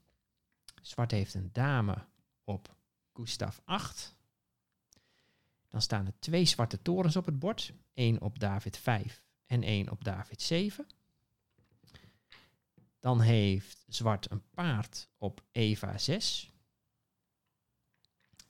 Zwart 0.81 1.11
heeft 1.11 1.33
een 1.33 1.49
dame 1.53 2.05
op 2.43 2.75
Gustav 3.13 3.59
8. 3.63 4.15
Dan 5.67 5.81
staan 5.81 6.05
er 6.05 6.19
twee 6.19 6.45
zwarte 6.45 6.81
torens 6.81 7.15
op 7.15 7.25
het 7.25 7.39
bord. 7.39 7.73
één 7.93 8.21
op 8.21 8.39
David 8.39 8.77
5 8.77 9.23
en 9.45 9.63
één 9.63 9.89
op 9.89 10.03
David 10.03 10.41
7. 10.41 10.87
Dan 12.99 13.21
heeft 13.21 13.85
zwart 13.87 14.31
een 14.31 14.49
paard 14.49 15.09
op 15.17 15.43
Eva 15.51 15.97
6. 15.97 16.51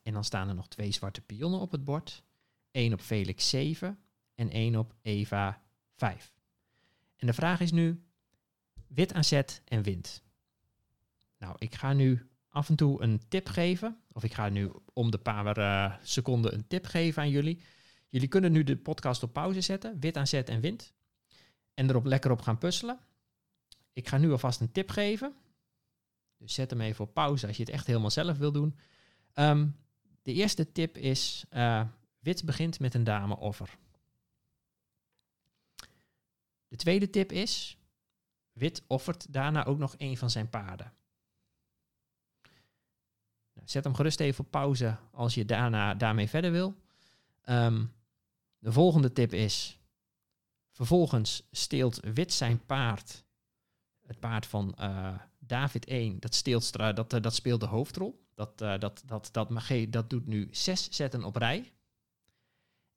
En 0.03 0.13
dan 0.13 0.23
staan 0.23 0.47
er 0.47 0.55
nog 0.55 0.67
twee 0.67 0.91
zwarte 0.91 1.21
pionnen 1.21 1.59
op 1.59 1.71
het 1.71 1.83
bord. 1.83 2.23
Eén 2.71 2.93
op 2.93 3.01
Felix 3.01 3.49
7 3.49 3.99
en 4.35 4.49
één 4.49 4.75
op 4.75 4.95
Eva 5.01 5.63
5. 5.95 6.36
En 7.17 7.27
de 7.27 7.33
vraag 7.33 7.59
is 7.59 7.71
nu, 7.71 8.03
wit 8.87 9.13
aan 9.13 9.23
zet 9.23 9.61
en 9.65 9.83
wint. 9.83 10.23
Nou, 11.37 11.55
ik 11.57 11.75
ga 11.75 11.93
nu 11.93 12.29
af 12.49 12.69
en 12.69 12.75
toe 12.75 13.01
een 13.01 13.21
tip 13.27 13.47
geven. 13.47 13.97
Of 14.11 14.23
ik 14.23 14.33
ga 14.33 14.49
nu 14.49 14.71
om 14.93 15.11
de 15.11 15.17
paar 15.17 15.57
uh, 15.57 15.95
seconden 16.01 16.53
een 16.53 16.67
tip 16.67 16.85
geven 16.85 17.21
aan 17.21 17.29
jullie. 17.29 17.61
Jullie 18.09 18.27
kunnen 18.27 18.51
nu 18.51 18.63
de 18.63 18.77
podcast 18.77 19.23
op 19.23 19.33
pauze 19.33 19.61
zetten. 19.61 19.99
Wit 19.99 20.17
aan 20.17 20.27
zet 20.27 20.49
en 20.49 20.61
wint. 20.61 20.93
En 21.73 21.89
erop 21.89 22.05
lekker 22.05 22.31
op 22.31 22.41
gaan 22.41 22.57
puzzelen. 22.57 22.99
Ik 23.93 24.07
ga 24.07 24.17
nu 24.17 24.31
alvast 24.31 24.61
een 24.61 24.71
tip 24.71 24.89
geven. 24.89 25.33
Dus 26.37 26.53
zet 26.53 26.69
hem 26.69 26.81
even 26.81 27.05
op 27.05 27.13
pauze 27.13 27.47
als 27.47 27.57
je 27.57 27.63
het 27.63 27.71
echt 27.71 27.87
helemaal 27.87 28.11
zelf 28.11 28.37
wil 28.37 28.51
doen. 28.51 28.77
Um, 29.33 29.75
de 30.21 30.33
eerste 30.33 30.71
tip 30.71 30.97
is, 30.97 31.45
uh, 31.53 31.83
wit 32.19 32.45
begint 32.45 32.79
met 32.79 32.93
een 32.93 33.03
dameoffer. 33.03 33.77
De 36.67 36.75
tweede 36.75 37.09
tip 37.09 37.31
is, 37.31 37.77
wit 38.51 38.83
offert 38.87 39.33
daarna 39.33 39.65
ook 39.65 39.77
nog 39.77 39.95
een 39.97 40.17
van 40.17 40.29
zijn 40.29 40.49
paarden. 40.49 40.93
Nou, 43.53 43.67
zet 43.69 43.83
hem 43.83 43.93
gerust 43.93 44.19
even 44.19 44.45
op 44.45 44.51
pauze 44.51 44.97
als 45.11 45.33
je 45.33 45.45
daarna 45.45 45.93
daarmee 45.93 46.27
verder 46.27 46.51
wil. 46.51 46.75
Um, 47.49 47.93
de 48.59 48.71
volgende 48.71 49.13
tip 49.13 49.33
is, 49.33 49.79
vervolgens 50.71 51.47
steelt 51.51 51.99
wit 52.13 52.33
zijn 52.33 52.65
paard, 52.65 53.23
het 54.01 54.19
paard 54.19 54.45
van 54.45 54.75
uh, 54.79 55.13
David 55.39 55.85
1, 55.85 56.19
dat, 56.19 56.95
dat, 56.95 57.09
dat 57.09 57.35
speelt 57.35 57.59
de 57.59 57.65
hoofdrol. 57.65 58.25
Dat, 58.33 58.61
uh, 58.61 58.79
dat, 58.79 59.03
dat, 59.05 59.29
dat, 59.31 59.49
dat 59.89 60.09
doet 60.09 60.25
nu 60.25 60.47
zes 60.51 60.89
zetten 60.91 61.23
op 61.23 61.35
rij. 61.35 61.71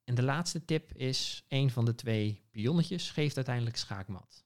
En 0.05 0.15
de 0.15 0.23
laatste 0.23 0.65
tip 0.65 0.93
is, 0.93 1.45
een 1.49 1.71
van 1.71 1.85
de 1.85 1.95
twee 1.95 2.43
pionnetjes 2.51 3.11
geeft 3.11 3.37
uiteindelijk 3.37 3.77
schaakmat. 3.77 4.45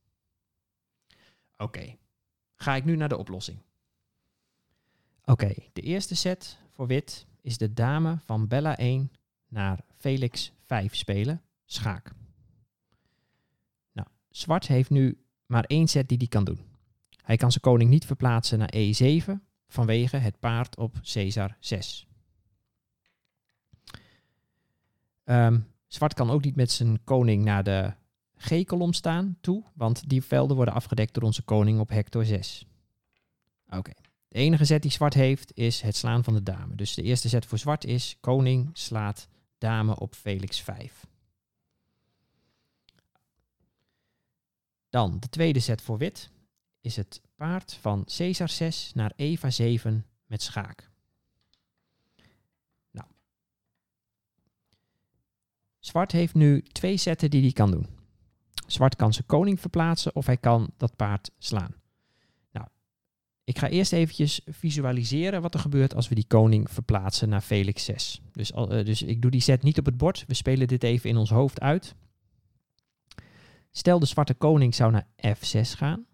Oké, 1.56 1.96
ga 2.54 2.74
ik 2.74 2.84
nu 2.84 2.96
naar 2.96 3.08
de 3.08 3.16
oplossing. 3.16 3.58
Oké, 5.24 5.54
de 5.72 5.80
eerste 5.80 6.14
set 6.14 6.58
voor 6.70 6.86
wit 6.86 7.26
is 7.40 7.58
de 7.58 7.72
dame 7.72 8.18
van 8.24 8.48
Bella 8.48 8.76
1 8.76 9.12
naar 9.48 9.84
Felix 9.98 10.52
5 10.62 10.94
spelen, 10.94 11.42
schaak. 11.64 12.12
Nou, 13.92 14.08
zwart 14.30 14.66
heeft 14.66 14.90
nu 14.90 15.24
maar 15.46 15.64
één 15.64 15.88
set 15.88 16.08
die 16.08 16.18
hij 16.18 16.26
kan 16.26 16.44
doen. 16.44 16.60
Hij 17.22 17.36
kan 17.36 17.50
zijn 17.50 17.62
koning 17.62 17.90
niet 17.90 18.06
verplaatsen 18.06 18.58
naar 18.58 18.74
E7 18.76 19.32
vanwege 19.68 20.16
het 20.16 20.38
paard 20.38 20.76
op 20.76 21.00
Caesar 21.02 21.56
6. 21.60 22.06
Um, 25.24 25.66
zwart 25.86 26.14
kan 26.14 26.30
ook 26.30 26.44
niet 26.44 26.56
met 26.56 26.70
zijn 26.70 27.04
koning 27.04 27.44
naar 27.44 27.64
de 27.64 27.92
G-kolom 28.36 28.92
staan 28.92 29.36
toe, 29.40 29.62
want 29.74 30.08
die 30.08 30.24
velden 30.24 30.56
worden 30.56 30.74
afgedekt 30.74 31.14
door 31.14 31.22
onze 31.22 31.42
koning 31.42 31.80
op 31.80 31.88
hector 31.88 32.24
6. 32.24 32.66
Oké. 33.68 33.92
De 34.28 34.38
enige 34.38 34.64
zet 34.64 34.82
die 34.82 34.90
zwart 34.90 35.14
heeft 35.14 35.52
is 35.54 35.80
het 35.80 35.96
slaan 35.96 36.24
van 36.24 36.34
de 36.34 36.42
dame. 36.42 36.74
Dus 36.74 36.94
de 36.94 37.02
eerste 37.02 37.28
zet 37.28 37.46
voor 37.46 37.58
zwart 37.58 37.84
is 37.84 38.16
koning 38.20 38.70
slaat 38.72 39.28
dame 39.58 39.98
op 39.98 40.14
Felix 40.14 40.60
5. 40.60 41.06
Dan 44.88 45.20
de 45.20 45.28
tweede 45.28 45.60
zet 45.60 45.82
voor 45.82 45.98
wit 45.98 46.30
is 46.80 46.96
het 46.96 47.20
paard 47.36 47.74
van 47.80 48.04
Caesar 48.16 48.48
6 48.48 48.90
naar 48.94 49.12
Eva 49.16 49.50
7 49.50 50.06
met 50.26 50.42
schaak. 50.42 50.90
Zwart 55.84 56.12
heeft 56.12 56.34
nu 56.34 56.62
twee 56.62 56.96
zetten 56.96 57.30
die 57.30 57.42
hij 57.42 57.52
kan 57.52 57.70
doen. 57.70 57.86
Zwart 58.66 58.96
kan 58.96 59.12
zijn 59.12 59.26
koning 59.26 59.60
verplaatsen 59.60 60.14
of 60.14 60.26
hij 60.26 60.36
kan 60.36 60.70
dat 60.76 60.96
paard 60.96 61.30
slaan. 61.38 61.74
Nou, 62.52 62.66
ik 63.44 63.58
ga 63.58 63.68
eerst 63.68 63.92
eventjes 63.92 64.40
visualiseren 64.46 65.42
wat 65.42 65.54
er 65.54 65.60
gebeurt 65.60 65.94
als 65.94 66.08
we 66.08 66.14
die 66.14 66.26
koning 66.26 66.70
verplaatsen 66.70 67.28
naar 67.28 67.40
Felix 67.40 67.84
6. 67.84 68.20
Dus, 68.32 68.50
uh, 68.50 68.66
dus 68.66 69.02
ik 69.02 69.22
doe 69.22 69.30
die 69.30 69.40
zet 69.40 69.62
niet 69.62 69.78
op 69.78 69.84
het 69.84 69.96
bord. 69.96 70.24
We 70.26 70.34
spelen 70.34 70.68
dit 70.68 70.82
even 70.82 71.10
in 71.10 71.16
ons 71.16 71.30
hoofd 71.30 71.60
uit. 71.60 71.94
Stel 73.70 73.98
de 73.98 74.06
zwarte 74.06 74.34
koning 74.34 74.74
zou 74.74 74.92
naar 74.92 75.06
F6 75.26 75.60
gaan. 75.60 76.06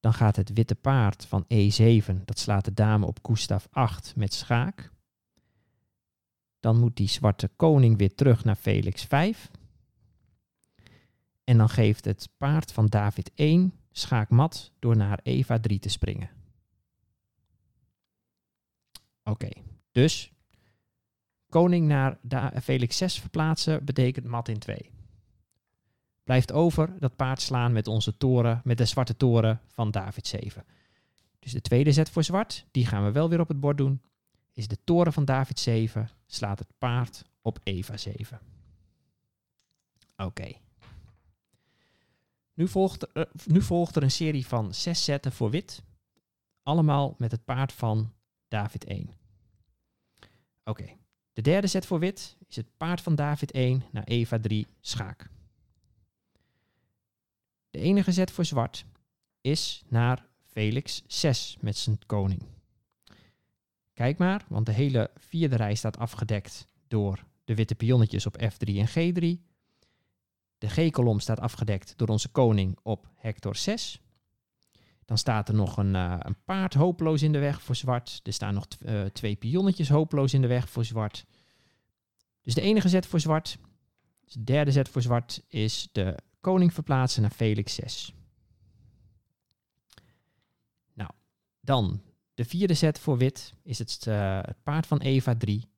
Dan 0.00 0.12
gaat 0.14 0.36
het 0.36 0.52
witte 0.52 0.74
paard 0.74 1.26
van 1.26 1.44
E7, 1.54 2.24
dat 2.24 2.38
slaat 2.38 2.64
de 2.64 2.74
dame 2.74 3.06
op 3.06 3.22
Koestaf 3.22 3.68
8 3.70 4.12
met 4.16 4.34
schaak. 4.34 4.92
Dan 6.64 6.78
moet 6.78 6.96
die 6.96 7.08
zwarte 7.08 7.50
koning 7.56 7.98
weer 7.98 8.14
terug 8.14 8.44
naar 8.44 8.56
Felix 8.56 9.04
5. 9.04 9.50
En 11.44 11.58
dan 11.58 11.68
geeft 11.68 12.04
het 12.04 12.28
paard 12.36 12.72
van 12.72 12.86
David 12.86 13.30
1 13.34 13.72
schaakmat 13.90 14.72
door 14.78 14.96
naar 14.96 15.20
Eva 15.22 15.60
3 15.60 15.78
te 15.78 15.88
springen. 15.88 16.30
Oké, 19.24 19.48
dus 19.92 20.32
koning 21.48 21.86
naar 21.86 22.18
Felix 22.62 22.96
6 22.96 23.20
verplaatsen 23.20 23.84
betekent 23.84 24.26
mat 24.26 24.48
in 24.48 24.58
2 24.58 24.90
blijft 26.22 26.52
over 26.52 26.96
dat 26.98 27.16
paard 27.16 27.40
slaan 27.40 27.72
met 27.72 27.86
onze 27.86 28.16
toren, 28.16 28.60
met 28.64 28.78
de 28.78 28.84
zwarte 28.84 29.16
toren 29.16 29.60
van 29.66 29.90
David 29.90 30.26
7. 30.26 30.64
Dus 31.38 31.52
de 31.52 31.60
tweede 31.60 31.92
zet 31.92 32.10
voor 32.10 32.24
zwart, 32.24 32.66
die 32.70 32.86
gaan 32.86 33.04
we 33.04 33.12
wel 33.12 33.28
weer 33.28 33.40
op 33.40 33.48
het 33.48 33.60
bord 33.60 33.78
doen, 33.78 34.00
is 34.54 34.68
de 34.68 34.78
toren 34.84 35.12
van 35.12 35.24
David 35.24 35.58
7, 35.58 36.10
slaat 36.26 36.58
het 36.58 36.72
paard 36.78 37.24
op 37.42 37.60
Eva 37.62 37.96
7. 37.96 38.40
Oké. 40.16 40.52
Nu, 42.54 42.68
volgt 42.68 43.16
er, 43.16 43.30
nu 43.44 43.62
volgt 43.62 43.96
er 43.96 44.02
een 44.02 44.10
serie 44.10 44.46
van 44.46 44.74
zes 44.74 45.04
zetten 45.04 45.32
voor 45.32 45.50
wit, 45.50 45.82
allemaal 46.62 47.14
met 47.18 47.30
het 47.30 47.44
paard 47.44 47.72
van 47.72 48.12
David 48.48 48.84
1. 48.84 49.10
Oké, 50.64 50.96
de 51.32 51.42
derde 51.42 51.66
zet 51.66 51.86
voor 51.86 51.98
wit 51.98 52.36
is 52.48 52.56
het 52.56 52.76
paard 52.76 53.00
van 53.00 53.14
David 53.14 53.50
1 53.50 53.82
naar 53.90 54.04
Eva 54.04 54.38
3 54.40 54.66
schaak. 54.80 55.30
De 57.70 57.78
enige 57.78 58.12
zet 58.12 58.30
voor 58.30 58.44
zwart 58.44 58.86
is 59.40 59.82
naar 59.88 60.26
Felix 60.42 61.02
6 61.06 61.56
met 61.60 61.76
zijn 61.76 61.98
koning. 62.06 62.53
Kijk 63.94 64.18
maar, 64.18 64.44
want 64.48 64.66
de 64.66 64.72
hele 64.72 65.10
vierde 65.16 65.56
rij 65.56 65.74
staat 65.74 65.98
afgedekt 65.98 66.66
door 66.88 67.24
de 67.44 67.54
witte 67.54 67.74
pionnetjes 67.74 68.26
op 68.26 68.42
F3 68.42 68.74
en 68.74 68.88
G3. 68.88 69.52
De 70.58 70.68
G-kolom 70.68 71.20
staat 71.20 71.40
afgedekt 71.40 71.92
door 71.96 72.08
onze 72.08 72.28
koning 72.28 72.78
op 72.82 73.08
hector 73.14 73.56
6. 73.56 74.00
Dan 75.04 75.18
staat 75.18 75.48
er 75.48 75.54
nog 75.54 75.76
een, 75.76 75.94
uh, 75.94 76.16
een 76.18 76.36
paard 76.44 76.74
hopeloos 76.74 77.22
in 77.22 77.32
de 77.32 77.38
weg 77.38 77.62
voor 77.62 77.74
zwart. 77.74 78.20
Er 78.22 78.32
staan 78.32 78.54
nog 78.54 78.66
uh, 78.78 79.04
twee 79.04 79.36
pionnetjes 79.36 79.88
hopeloos 79.88 80.34
in 80.34 80.40
de 80.40 80.46
weg 80.46 80.68
voor 80.68 80.84
zwart. 80.84 81.24
Dus 82.42 82.54
de 82.54 82.60
enige 82.60 82.88
zet 82.88 83.06
voor 83.06 83.20
zwart, 83.20 83.58
de 84.24 84.44
derde 84.44 84.72
zet 84.72 84.88
voor 84.88 85.02
zwart, 85.02 85.42
is 85.48 85.88
de 85.92 86.16
koning 86.40 86.72
verplaatsen 86.74 87.22
naar 87.22 87.30
Felix 87.30 87.74
6. 87.74 88.14
Nou, 90.94 91.10
dan 91.60 92.00
de 92.34 92.44
vierde 92.44 92.74
zet 92.74 92.98
voor 92.98 93.18
wit 93.18 93.54
is 93.62 93.78
het, 93.78 94.06
uh, 94.06 94.38
het 94.42 94.62
paard 94.62 94.86
van 94.86 94.98
Eva 94.98 95.36
3. 95.36 95.68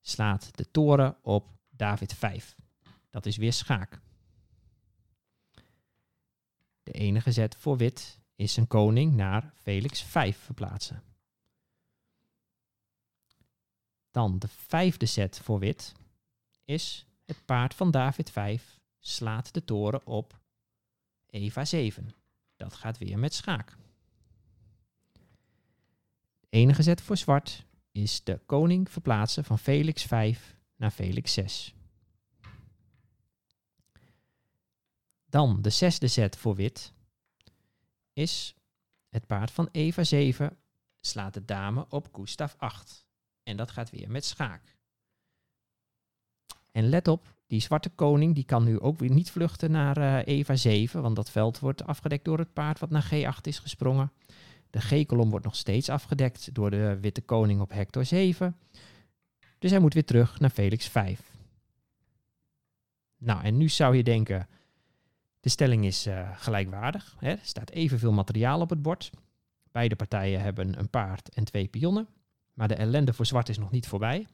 Slaat 0.00 0.56
de 0.56 0.70
toren 0.70 1.16
op 1.22 1.48
David 1.68 2.14
5. 2.14 2.56
Dat 3.10 3.26
is 3.26 3.36
weer 3.36 3.52
schaak. 3.52 4.00
De 6.82 6.92
enige 6.92 7.32
zet 7.32 7.56
voor 7.56 7.76
wit 7.76 8.20
is 8.34 8.52
zijn 8.52 8.66
koning 8.66 9.14
naar 9.14 9.52
Felix 9.54 10.02
5 10.02 10.38
verplaatsen. 10.38 11.02
Dan 14.10 14.38
de 14.38 14.48
vijfde 14.48 15.06
zet 15.06 15.38
voor 15.38 15.58
wit 15.58 15.94
is 16.64 17.06
het 17.24 17.44
paard 17.44 17.74
van 17.74 17.90
David 17.90 18.30
5 18.30 18.80
slaat 18.98 19.54
de 19.54 19.64
toren 19.64 20.06
op 20.06 20.40
Eva 21.26 21.64
7. 21.64 22.14
Dat 22.56 22.74
gaat 22.74 22.98
weer 22.98 23.18
met 23.18 23.34
schaak. 23.34 23.76
Enige 26.48 26.82
zet 26.82 27.00
voor 27.00 27.16
zwart 27.16 27.66
is 27.92 28.24
de 28.24 28.40
koning 28.46 28.90
verplaatsen 28.90 29.44
van 29.44 29.58
Felix 29.58 30.02
5 30.02 30.56
naar 30.76 30.90
Felix 30.90 31.32
6. 31.32 31.74
Dan 35.26 35.62
de 35.62 35.70
zesde 35.70 36.08
zet 36.08 36.36
voor 36.36 36.54
wit 36.54 36.92
is 38.12 38.54
het 39.08 39.26
paard 39.26 39.50
van 39.50 39.68
Eva 39.72 40.04
7 40.04 40.56
slaat 41.00 41.34
de 41.34 41.44
dame 41.44 41.86
op 41.88 42.08
Gustaf 42.12 42.54
8. 42.58 43.06
En 43.42 43.56
dat 43.56 43.70
gaat 43.70 43.90
weer 43.90 44.10
met 44.10 44.24
schaak. 44.24 44.76
En 46.72 46.88
let 46.88 47.08
op, 47.08 47.34
die 47.46 47.60
zwarte 47.60 47.88
koning 47.88 48.34
die 48.34 48.44
kan 48.44 48.64
nu 48.64 48.80
ook 48.80 48.98
weer 48.98 49.10
niet 49.10 49.30
vluchten 49.30 49.70
naar 49.70 49.98
uh, 49.98 50.26
Eva 50.26 50.56
7, 50.56 51.02
want 51.02 51.16
dat 51.16 51.30
veld 51.30 51.58
wordt 51.58 51.84
afgedekt 51.84 52.24
door 52.24 52.38
het 52.38 52.52
paard 52.52 52.78
wat 52.78 52.90
naar 52.90 53.10
G8 53.12 53.40
is 53.42 53.58
gesprongen. 53.58 54.12
De 54.70 54.80
G-kolom 54.80 55.30
wordt 55.30 55.44
nog 55.44 55.56
steeds 55.56 55.88
afgedekt 55.88 56.54
door 56.54 56.70
de 56.70 56.98
witte 57.00 57.20
koning 57.20 57.60
op 57.60 57.72
hector 57.72 58.04
7. 58.04 58.56
Dus 59.58 59.70
hij 59.70 59.80
moet 59.80 59.94
weer 59.94 60.04
terug 60.04 60.40
naar 60.40 60.50
Felix 60.50 60.88
5. 60.88 61.32
Nou, 63.18 63.42
en 63.42 63.56
nu 63.56 63.68
zou 63.68 63.96
je 63.96 64.02
denken, 64.02 64.48
de 65.40 65.48
stelling 65.48 65.84
is 65.84 66.06
uh, 66.06 66.30
gelijkwaardig. 66.34 67.16
Hè? 67.18 67.30
Er 67.30 67.38
staat 67.42 67.70
evenveel 67.70 68.12
materiaal 68.12 68.60
op 68.60 68.70
het 68.70 68.82
bord. 68.82 69.10
Beide 69.72 69.96
partijen 69.96 70.40
hebben 70.40 70.78
een 70.78 70.90
paard 70.90 71.28
en 71.28 71.44
twee 71.44 71.68
pionnen. 71.68 72.08
Maar 72.52 72.68
de 72.68 72.74
ellende 72.74 73.12
voor 73.12 73.26
zwart 73.26 73.48
is 73.48 73.58
nog 73.58 73.70
niet 73.70 73.86
voorbij. 73.86 74.26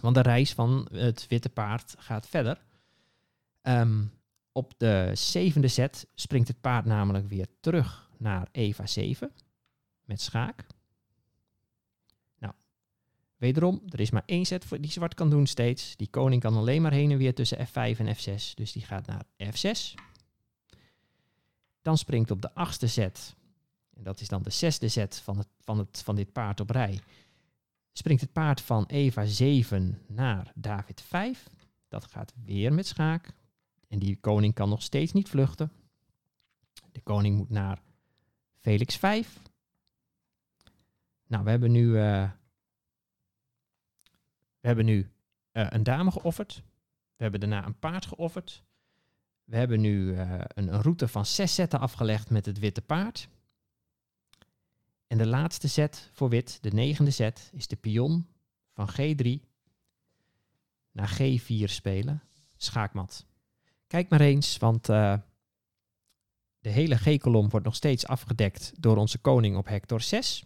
Want 0.00 0.14
de 0.14 0.22
reis 0.22 0.52
van 0.52 0.88
het 0.92 1.26
witte 1.26 1.48
paard 1.48 1.94
gaat 1.98 2.28
verder. 2.28 2.60
Um, 3.62 4.12
op 4.52 4.74
de 4.76 5.10
zevende 5.14 5.68
set 5.68 6.06
springt 6.14 6.48
het 6.48 6.60
paard 6.60 6.84
namelijk 6.84 7.28
weer 7.28 7.46
terug 7.60 8.10
naar 8.22 8.48
Eva 8.52 8.86
7 8.86 9.32
met 10.04 10.20
schaak. 10.20 10.66
Nou, 12.38 12.54
wederom, 13.36 13.82
er 13.88 14.00
is 14.00 14.10
maar 14.10 14.22
één 14.26 14.44
set 14.44 14.66
die 14.80 14.90
zwart 14.90 15.14
kan 15.14 15.30
doen 15.30 15.46
steeds. 15.46 15.96
Die 15.96 16.08
koning 16.10 16.42
kan 16.42 16.56
alleen 16.56 16.82
maar 16.82 16.92
heen 16.92 17.10
en 17.10 17.18
weer 17.18 17.34
tussen 17.34 17.66
F5 17.66 17.98
en 17.98 18.16
F6, 18.16 18.54
dus 18.54 18.72
die 18.72 18.82
gaat 18.82 19.06
naar 19.06 19.24
F6. 19.44 19.94
Dan 21.82 21.98
springt 21.98 22.30
op 22.30 22.42
de 22.42 22.54
achtste 22.54 22.86
set, 22.86 23.34
en 23.94 24.02
dat 24.02 24.20
is 24.20 24.28
dan 24.28 24.42
de 24.42 24.50
zesde 24.50 24.88
set 24.88 25.18
van, 25.18 25.38
het, 25.38 25.48
van, 25.60 25.78
het, 25.78 26.02
van 26.04 26.16
dit 26.16 26.32
paard 26.32 26.60
op 26.60 26.70
rij, 26.70 27.00
springt 27.92 28.22
het 28.22 28.32
paard 28.32 28.60
van 28.60 28.84
Eva 28.86 29.24
7 29.24 30.02
naar 30.06 30.52
David 30.54 31.00
5. 31.00 31.48
Dat 31.88 32.04
gaat 32.04 32.32
weer 32.44 32.72
met 32.72 32.86
schaak. 32.86 33.34
En 33.88 33.98
die 33.98 34.16
koning 34.16 34.54
kan 34.54 34.68
nog 34.68 34.82
steeds 34.82 35.12
niet 35.12 35.28
vluchten. 35.28 35.72
De 36.92 37.00
koning 37.00 37.36
moet 37.36 37.50
naar 37.50 37.82
Felix 38.62 38.96
5. 38.96 39.40
Nou, 41.26 41.44
we 41.44 41.50
hebben 41.50 41.70
nu, 41.70 41.86
uh, 41.86 42.30
we 44.60 44.66
hebben 44.66 44.84
nu 44.84 45.10
uh, 45.52 45.66
een 45.70 45.82
dame 45.82 46.10
geofferd. 46.10 46.62
We 47.16 47.22
hebben 47.22 47.40
daarna 47.40 47.66
een 47.66 47.78
paard 47.78 48.06
geofferd. 48.06 48.62
We 49.44 49.56
hebben 49.56 49.80
nu 49.80 50.16
een, 50.16 50.46
een, 50.54 50.82
route 50.82 51.08
van 51.08 51.26
zes 51.26 51.54
zetten 51.54 51.80
afgelegd 51.80 52.30
met 52.30 52.46
het 52.46 52.58
witte 52.58 52.82
paard. 52.82 53.28
En 55.06 55.18
de 55.18 55.26
laatste 55.26 55.68
set 55.68 56.10
voor 56.12 56.28
wit, 56.28 56.58
de 56.60 56.70
negende 56.70 57.10
set, 57.10 57.50
is 57.52 57.66
de 57.66 57.76
pion 57.76 58.26
van 58.72 58.88
G3 58.90 59.46
naar 60.90 61.18
G4 61.20 61.64
spelen. 61.64 62.22
Schaakmat. 62.56 63.26
Kijk 63.86 64.08
maar 64.08 64.20
eens, 64.20 64.56
want 64.56 64.88
de 66.62 66.70
hele 66.70 66.96
G-kolom 66.96 67.48
wordt 67.48 67.66
nog 67.66 67.74
steeds 67.74 68.06
afgedekt 68.06 68.72
door 68.78 68.96
onze 68.96 69.18
koning 69.18 69.56
op 69.56 69.68
hector 69.68 70.00
6. 70.00 70.44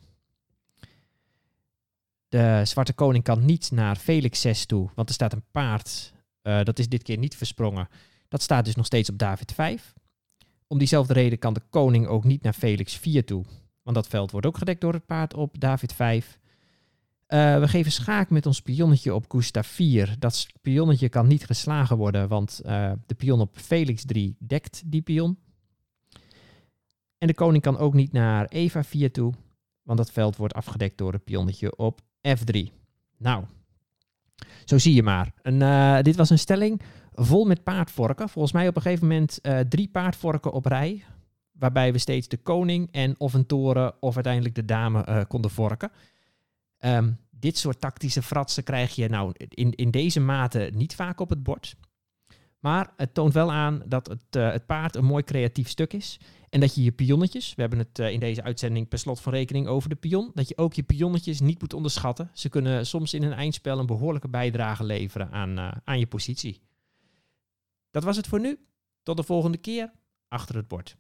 De 2.29 2.61
zwarte 2.65 2.93
koning 2.93 3.25
kan 3.25 3.45
niet 3.45 3.71
naar 3.71 3.97
Felix 3.97 4.41
6 4.41 4.67
toe, 4.67 4.91
want 4.95 5.09
er 5.09 5.15
staat 5.15 5.33
een 5.33 5.45
paard. 5.51 6.13
Uh, 6.43 6.63
dat 6.63 6.79
is 6.79 6.89
dit 6.89 7.03
keer 7.03 7.19
niet 7.19 7.37
versprongen. 7.37 7.89
Dat 8.29 8.43
staat 8.43 8.65
dus 8.65 8.75
nog 8.75 8.87
steeds 8.87 9.11
op 9.11 9.19
David 9.19 9.53
5. 9.53 9.95
Om 10.67 10.79
diezelfde 10.79 11.13
reden 11.13 11.39
kan 11.39 11.55
de 11.55 11.63
koning 11.71 12.07
ook 12.07 12.25
niet 12.25 12.43
naar 12.43 12.53
Felix 12.53 12.97
4 12.97 13.25
toe. 13.25 13.45
Want 13.83 13.97
dat 13.97 14.07
veld 14.07 14.31
wordt 14.31 14.47
ook 14.47 14.59
gedekt 14.59 14.81
door 14.81 14.93
het 14.93 15.07
paard 15.07 15.35
op 15.35 15.61
David 15.61 15.93
5. 15.93 16.39
Uh, 17.29 17.59
we 17.59 17.69
geven 17.69 17.93
schaak 17.93 18.31
met 18.31 18.47
ons 18.47 18.61
pionnetje 18.61 19.15
op 19.15 19.25
Gustav 19.29 19.67
4. 19.67 20.17
Dat 20.19 20.47
pionnetje 20.61 21.09
kan 21.09 21.27
niet 21.27 21.47
geslagen 21.47 21.97
worden, 21.97 22.29
want 22.29 22.61
uh, 22.67 22.93
de 23.07 23.15
pion 23.15 23.41
op 23.41 23.59
Felix 23.59 24.05
3 24.05 24.37
dekt 24.39 24.83
die 24.85 25.03
pion. 25.03 25.39
En 27.19 27.27
de 27.27 27.35
koning 27.35 27.63
kan 27.63 27.79
ook 27.79 27.95
niet 27.95 28.13
naar 28.13 28.47
Eva 28.47 28.85
4 28.85 29.13
toe, 29.13 29.33
want 29.83 29.99
dat 29.99 30.11
veld 30.11 30.37
wordt 30.37 30.55
afgedekt 30.55 30.99
door 30.99 31.13
het 31.13 31.25
pionnetje 31.25 31.77
op 31.77 32.01
F3. 32.29 32.59
Nou, 33.19 33.45
zo 34.65 34.79
zie 34.79 34.95
je 34.95 35.03
maar. 35.03 35.33
En, 35.43 35.61
uh, 35.61 36.01
dit 36.01 36.17
was 36.17 36.31
een 36.31 36.39
stelling 36.39 36.81
vol 37.13 37.45
met 37.45 37.63
paardvorken. 37.63 38.29
Volgens 38.29 38.55
mij 38.55 38.69
op 38.69 38.77
een 38.77 38.83
gegeven 38.83 39.07
moment 39.07 39.41
drie 39.69 39.89
paardvorken 39.89 40.53
op 40.53 40.67
rij. 40.67 41.05
Waarbij 41.53 41.93
we 41.93 41.99
steeds 41.99 42.29
de 42.29 42.37
koning 42.37 42.93
en 42.93 43.15
of 43.19 43.35
een 43.35 43.47
toren 43.47 43.95
of 44.01 44.15
uiteindelijk 44.15 44.55
de 44.55 44.65
dame 44.65 45.25
konden 45.29 45.51
vorken. 45.51 45.91
Um, 46.81 47.19
dit 47.31 47.59
soort 47.59 47.81
tactische 47.81 48.23
fratsen 48.23 48.65
krijg 48.65 48.95
je 48.95 49.09
nou 49.09 49.33
in, 49.37 49.71
in 49.71 49.91
deze 49.91 50.21
mate 50.21 50.71
niet 50.75 50.95
vaak 50.95 51.21
op 51.21 51.29
het 51.29 51.43
bord. 51.43 51.77
Maar 52.67 52.93
het 52.97 53.15
toont 53.15 53.33
wel 53.33 53.53
aan 53.53 53.83
dat 53.87 54.07
het, 54.07 54.37
uh, 54.37 54.51
het 54.51 54.67
paard 54.67 54.97
een 54.97 55.05
mooi 55.05 55.25
creatief 55.25 55.69
stuk 55.69 55.93
is. 55.93 56.21
En 56.49 56.61
dat 56.61 56.75
je 56.75 56.83
je 56.83 56.93
pionnetjes, 56.93 57.55
we 57.55 57.61
hebben 57.61 57.79
het 57.79 57.99
uh, 57.99 58.11
in 58.11 58.21
deze 58.21 58.43
uitzending 58.43 58.89
per 58.89 58.99
slot 58.99 59.21
van 59.21 59.33
rekening 59.33 59.67
over 59.67 59.89
de 59.89 59.95
pion, 59.95 60.31
dat 60.35 60.49
je 60.49 60.57
ook 60.57 60.75
je 60.75 60.83
pionnetjes 60.83 61.41
niet 61.41 61.61
moet 61.61 61.75
onderschatten. 61.75 62.31
Ze 62.33 62.49
kunnen 62.49 62.87
soms 62.87 63.15
in 63.15 63.23
een 63.23 63.33
eindspel 63.33 63.79
een 63.79 63.87
behoorlijke 63.87 64.29
bijdrage 64.29 64.85
leveren 64.85 65.31
aan, 65.31 65.59
uh, 65.59 65.73
aan 65.85 65.99
je 65.99 66.07
positie. 66.07 66.61
Dat 67.91 68.05
was 68.05 68.17
het 68.17 68.27
voor 68.27 68.41
nu. 68.41 68.59
Tot 69.03 69.17
de 69.17 69.23
volgende 69.23 69.59
keer 69.59 69.93
achter 70.29 70.57
het 70.57 70.69
bord. 70.69 70.97